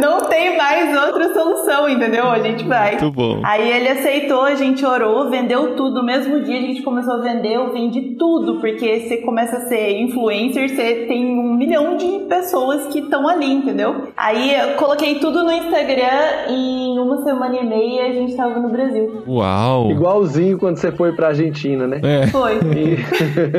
[0.00, 2.26] não tem mais outra solução, entendeu?
[2.30, 2.92] A gente vai.
[2.92, 3.40] Muito bom.
[3.44, 5.96] Aí ele aceitou, a gente orou, vendeu tudo.
[5.96, 9.60] No mesmo dia a gente começou a vender, eu vendi tudo, porque você começa a
[9.62, 14.08] ser influencer, você tem um milhão de pessoas que estão ali, entendeu?
[14.16, 18.58] Aí eu coloquei tudo no Instagram e em uma semana e meia a gente tava
[18.58, 19.22] no Brasil.
[19.26, 19.90] Uau!
[19.90, 22.00] Igualzinho quando você foi pra Argentina, né?
[22.02, 22.26] É.
[22.28, 22.54] Foi.
[22.56, 22.98] E-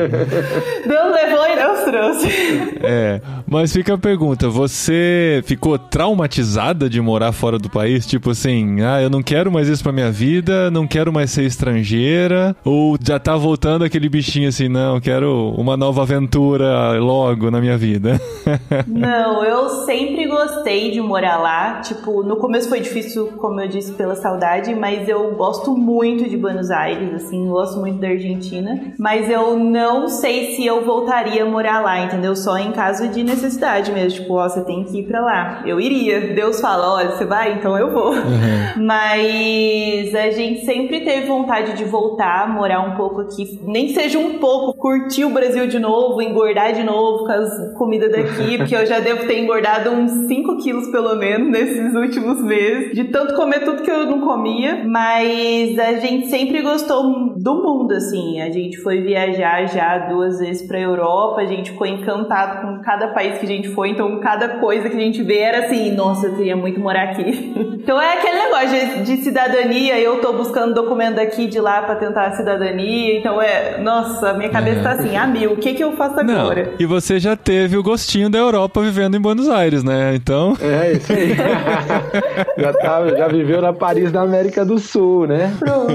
[0.86, 2.78] Deus levou e Deus trouxe.
[2.82, 8.06] É, mas fica a pergunta, você ficou traumatizada de morar fora do país?
[8.06, 11.44] Tipo assim, ah, eu não quero mais isso pra minha vida, não quero mais ser
[11.44, 17.60] estrangeira, ou já tá voltando aquele bichinho assim, não, quero uma nova aventura logo na
[17.60, 18.20] minha vida?
[18.86, 21.80] Não, eu sempre gostei de morar lá.
[21.80, 26.36] Tipo, no começo foi difícil, como eu disse, pela saudade, mas eu gosto muito de
[26.36, 28.92] Buenos Aires, assim, gosto muito da Argentina.
[28.98, 32.34] Mas eu não sei se eu voltaria a morar lá, entendeu?
[32.36, 34.20] Só em caso de necessidade mesmo.
[34.20, 35.62] Tipo, ó, você tem que ir pra lá.
[35.64, 36.34] Eu iria.
[36.34, 37.54] Deus fala, olha, você vai?
[37.54, 38.12] Então eu vou.
[38.76, 44.18] Mas a gente sempre teve vontade de voltar, morar um pouco aqui, nem que seja
[44.18, 48.74] um pouco, curtir o Brasil de novo, engordar de novo com as comidas daqui, porque
[48.74, 53.34] eu já devo ter engordado uns 5 quilos pelo menos nesses últimos meses, de tanto
[53.34, 54.84] comer tudo que eu não comia.
[54.86, 58.40] Mas a gente sempre gostou do mundo, assim.
[58.40, 63.08] A gente foi viajar já duas vezes pra Europa, a gente ficou encantado com cada
[63.08, 66.26] país que a gente foi, então cada coisa que a gente vê era assim, nossa,
[66.26, 67.52] eu queria muito morar aqui.
[67.82, 71.96] então é aquele negócio de, de cidadania, eu tô buscando documento daqui de lá pra
[71.96, 75.82] tentar a cidadania, então é, nossa, minha cabeça tá assim, ah, mil, o que que
[75.84, 76.72] eu faço Não, agora?
[76.78, 80.14] e você já teve o gostinho da Europa vivendo em Buenos Aires, né?
[80.14, 81.34] Então, É, isso aí.
[82.58, 85.52] já, tava, Ela já viveu na Paris da América do Sul, né?
[85.58, 85.92] Pronto.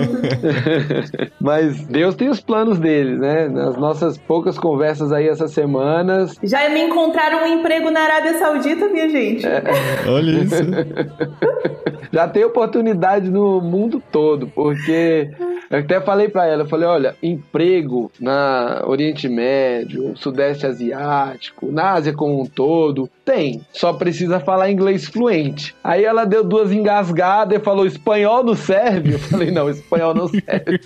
[1.40, 3.48] Mas Deus tem os planos deles, né?
[3.48, 6.36] Nas nossas poucas conversas aí essas semanas.
[6.44, 9.46] Já me encontraram um emprego na Arábia Saudita, minha gente.
[9.46, 9.64] É.
[10.08, 10.56] Olha isso.
[12.12, 15.30] Já tem oportunidade no mundo todo, porque
[15.70, 21.92] eu até falei para ela, eu falei, olha, emprego na Oriente Médio, Sudeste Asiático, na
[21.92, 23.62] Ásia como um todo, tem.
[23.72, 25.76] Só precisa falar inglês fluente.
[25.84, 29.14] Aí ela deu duas engasgadas e falou, espanhol não serve?
[29.14, 30.80] Eu falei, não, espanhol não serve.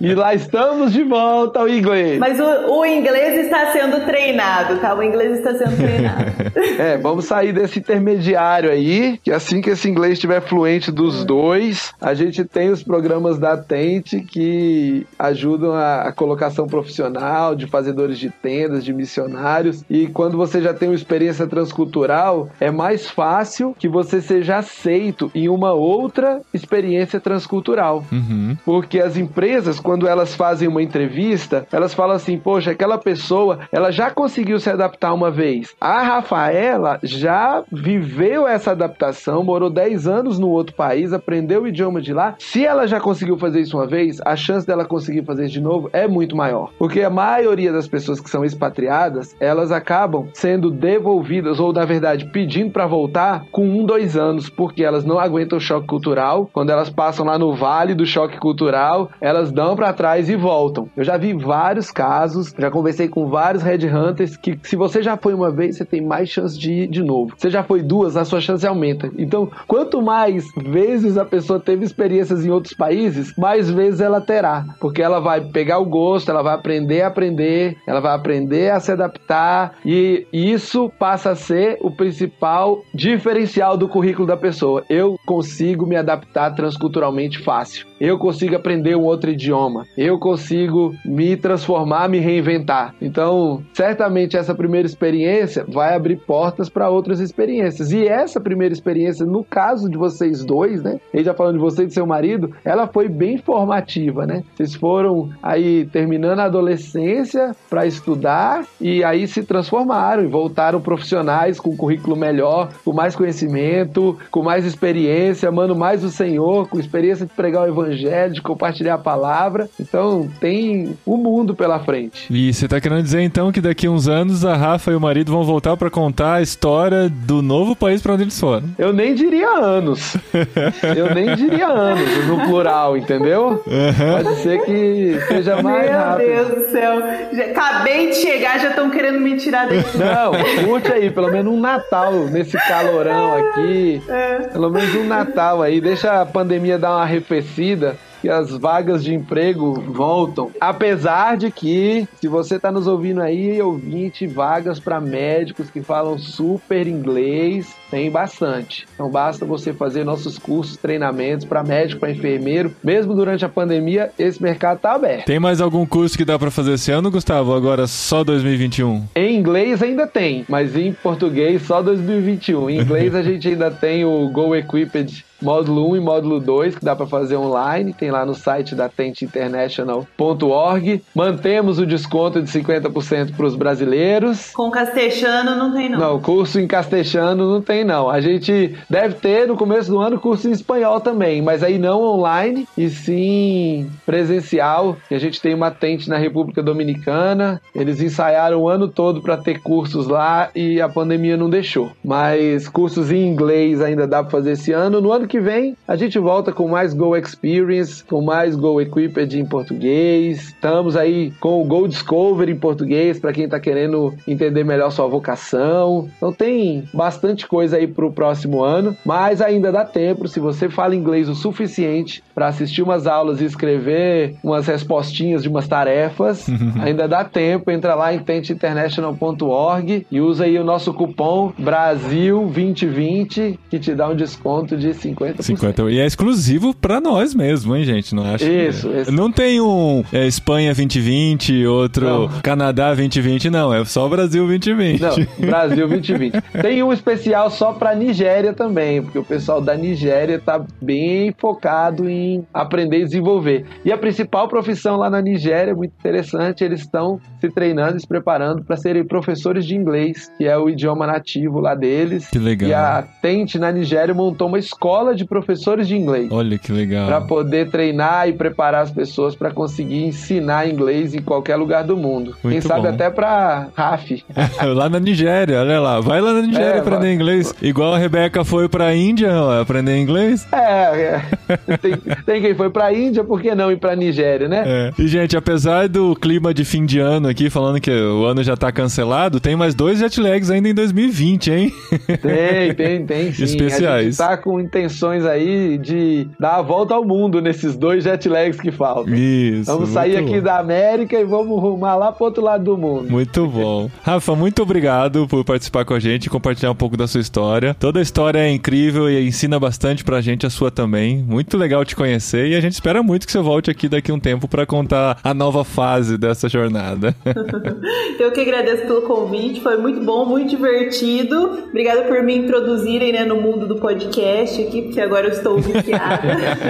[0.00, 2.20] e lá estamos de volta ao inglês.
[2.20, 4.94] Mas o, o inglês está sendo treinado, tá?
[4.94, 6.26] O inglês está sendo treinado.
[6.78, 11.92] É, vamos sair desse intermediário aí, que assim que esse inglês estiver fluente dos dois,
[12.00, 18.18] a gente tem os programas da Tente que ajudam a, a colocação profissional de fazedores
[18.18, 19.84] de tendas, de missionários.
[19.88, 25.30] E quando você já tem uma experiência transcultural, é mais fácil que você seja aceito
[25.34, 28.04] em uma outra experiência transcultural.
[28.12, 28.56] Uhum.
[28.62, 33.90] Porque as empresas, quando elas fazem uma entrevista, elas falam assim: poxa, aquela pessoa, ela
[33.90, 35.74] já conseguiu se adaptar uma vez.
[35.80, 42.02] A Rafaela já viveu essa adaptação, morou 10 anos no outro país, aprendeu o idioma
[42.02, 42.34] de lá.
[42.38, 45.60] Se ela já conseguiu fazer isso uma vez, a chance dela conseguir fazer isso de
[45.62, 46.70] novo é muito maior.
[46.78, 52.26] Porque a maioria das pessoas que são expatriadas, elas acabam sendo devolvidas, ou na verdade
[52.26, 56.48] pedindo para voltar, com um, dois anos, porque elas não aguentam o choque cultural.
[56.52, 60.88] Quando elas passam lá no vale do choque cultural, elas dão para trás e voltam.
[60.96, 65.34] Eu já vi vários casos, já conversei com vários headhunters que se você já foi
[65.34, 67.34] uma vez, você tem mais chance de ir de novo.
[67.36, 69.10] Você já foi duas, a sua chance aumenta.
[69.18, 74.64] Então, quanto mais vezes a pessoa teve experiências em outros países, mais vezes ela terá,
[74.80, 78.80] porque ela vai pegar o gosto, ela vai aprender a aprender, ela vai aprender a
[78.80, 84.84] se adaptar e isso passa a ser o principal diferencial do currículo da pessoa.
[84.88, 87.86] Eu consigo me adaptar transculturalmente fácil.
[88.00, 89.86] Eu consigo aprender um outro idioma.
[89.96, 92.94] Eu consigo me transformar, me reinventar.
[93.00, 97.92] Então, certamente essa primeira experiência vai abrir portas para outras experiências.
[97.92, 101.00] E essa primeira experiência, no caso de vocês dois, né?
[101.12, 104.42] Ele já falando de você e de seu marido, ela foi bem formativa, né?
[104.54, 111.15] Vocês foram aí terminando a adolescência para estudar e aí se transformaram e voltaram profissionais
[111.60, 116.78] com um currículo melhor, com mais conhecimento, com mais experiência, amando mais o Senhor, com
[116.78, 119.68] experiência de pregar o evangelho, de compartilhar a palavra.
[119.78, 122.26] Então, tem o um mundo pela frente.
[122.30, 125.00] E você tá querendo dizer então que daqui a uns anos a Rafa e o
[125.00, 128.64] marido vão voltar para contar a história do novo país para onde eles foram?
[128.78, 130.16] Eu nem diria anos.
[130.96, 133.62] Eu nem diria anos no plural, entendeu?
[133.66, 134.22] Uhum.
[134.22, 136.28] Pode ser que seja mais Meu rápido.
[136.28, 137.02] Meu Deus do céu.
[137.32, 139.98] Já, acabei de chegar, já estão querendo me tirar daqui.
[139.98, 144.02] Não, curte aí, pelo menos um Natal nesse calorão aqui.
[144.08, 144.38] É.
[144.48, 145.80] Pelo menos um Natal aí.
[145.80, 150.50] Deixa a pandemia dar uma arrefecida que as vagas de emprego voltam.
[150.60, 156.18] Apesar de que, se você está nos ouvindo aí, ouvinte, vagas para médicos que falam
[156.18, 158.86] super inglês, tem bastante.
[158.94, 162.74] Então basta você fazer nossos cursos, treinamentos para médico, para enfermeiro.
[162.82, 165.26] Mesmo durante a pandemia, esse mercado está aberto.
[165.26, 167.54] Tem mais algum curso que dá para fazer esse ano, Gustavo?
[167.54, 169.04] Agora só 2021?
[169.14, 172.70] Em inglês ainda tem, mas em português só 2021.
[172.70, 176.84] Em inglês a gente ainda tem o Go Equipped módulo 1 e módulo 2, que
[176.84, 181.02] dá para fazer online, tem lá no site da tentinternational.org.
[181.14, 184.50] Mantemos o desconto de 50% para os brasileiros.
[184.52, 185.98] Com castechano não tem não.
[185.98, 188.10] Não, curso em castechano não tem não.
[188.10, 192.02] A gente deve ter no começo do ano curso em espanhol também, mas aí não
[192.02, 194.96] online e sim presencial.
[195.10, 197.60] E a gente tem uma tente na República Dominicana.
[197.74, 201.90] Eles ensaiaram o ano todo para ter cursos lá e a pandemia não deixou.
[202.04, 205.00] Mas cursos em inglês ainda dá para fazer esse ano.
[205.00, 209.38] No ano que vem a gente volta com mais Go Experience, com mais Go Equipped
[209.38, 210.48] em português.
[210.48, 215.06] Estamos aí com o Go Discover em português para quem está querendo entender melhor sua
[215.06, 216.08] vocação.
[216.16, 220.68] Então tem bastante coisa aí para o próximo ano, mas ainda dá tempo se você
[220.68, 226.46] fala inglês o suficiente para assistir umas aulas e escrever umas respostinhas de umas tarefas.
[226.80, 233.78] ainda dá tempo, entra lá em tentinternational.org e usa aí o nosso cupom Brasil2020 que
[233.78, 235.42] te dá um desconto de 50%.
[235.42, 235.82] 50.
[235.90, 238.14] E é exclusivo para nós mesmo, hein, gente?
[238.14, 238.96] Não acho Isso, que...
[238.96, 239.10] esse...
[239.10, 242.28] Não tem um é, Espanha 2020, outro Não.
[242.42, 243.72] Canadá 2020, não.
[243.72, 245.00] É só Brasil 2020.
[245.00, 246.34] Não, Brasil 2020.
[246.62, 252.08] Tem um especial só para Nigéria também, porque o pessoal da Nigéria tá bem focado
[252.08, 253.64] em aprender e desenvolver.
[253.84, 258.06] E a principal profissão lá na Nigéria, muito interessante, eles estão se treinando e se
[258.06, 262.28] preparando para serem professores de inglês, que é o idioma nativo lá deles.
[262.28, 262.68] Que legal.
[262.68, 266.28] E a Tente na Nigéria montou uma escola de professores de inglês.
[266.30, 267.06] Olha que legal.
[267.06, 271.96] Para poder treinar e preparar as pessoas para conseguir ensinar inglês em qualquer lugar do
[271.96, 272.36] mundo.
[272.42, 272.88] Muito Quem sabe bom.
[272.88, 274.24] até para RAF.
[274.74, 276.00] lá na Nigéria, olha lá.
[276.00, 277.16] Vai lá na Nigéria é, aprender vai.
[277.46, 277.54] Inglês.
[277.62, 280.46] Igual a Rebeca foi para a Índia ó, aprender inglês.
[280.52, 281.76] É, é.
[281.78, 284.64] Tem, tem, quem foi para a Índia, por que não ir para a Nigéria, né?
[284.66, 284.92] É.
[284.98, 288.56] E, gente, apesar do clima de fim de ano aqui, falando que o ano já
[288.56, 291.72] tá cancelado, tem mais dois jet lags ainda em 2020, hein?
[292.20, 293.44] Tem, tem, tem sim.
[293.44, 293.86] Especiais.
[293.86, 298.28] A gente tá com intenções aí de dar a volta ao mundo nesses dois jet
[298.28, 299.14] lags que faltam.
[299.14, 299.70] Isso.
[299.70, 300.42] Vamos sair aqui bom.
[300.42, 303.10] da América e vamos rumar lá pro outro lado do mundo.
[303.10, 303.90] Muito bom.
[304.02, 307.35] Rafa, muito obrigado por participar com a gente e compartilhar um pouco da sua história.
[307.78, 311.18] Toda a história é incrível e ensina bastante pra gente, a sua também.
[311.18, 314.18] Muito legal te conhecer e a gente espera muito que você volte aqui daqui um
[314.18, 317.14] tempo para contar a nova fase dessa jornada.
[318.18, 321.64] Eu que agradeço pelo convite, foi muito bom, muito divertido.
[321.68, 326.22] Obrigada por me introduzirem né, no mundo do podcast aqui, porque agora eu estou viciada.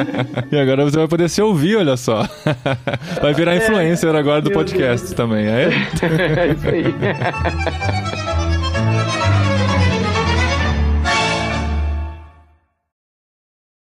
[0.51, 2.27] e agora você vai poder se ouvir, olha só.
[3.23, 3.59] Vai virar é.
[3.59, 5.17] influencer agora do podcast Deus.
[5.17, 5.65] também, é?
[5.65, 8.36] É isso aí.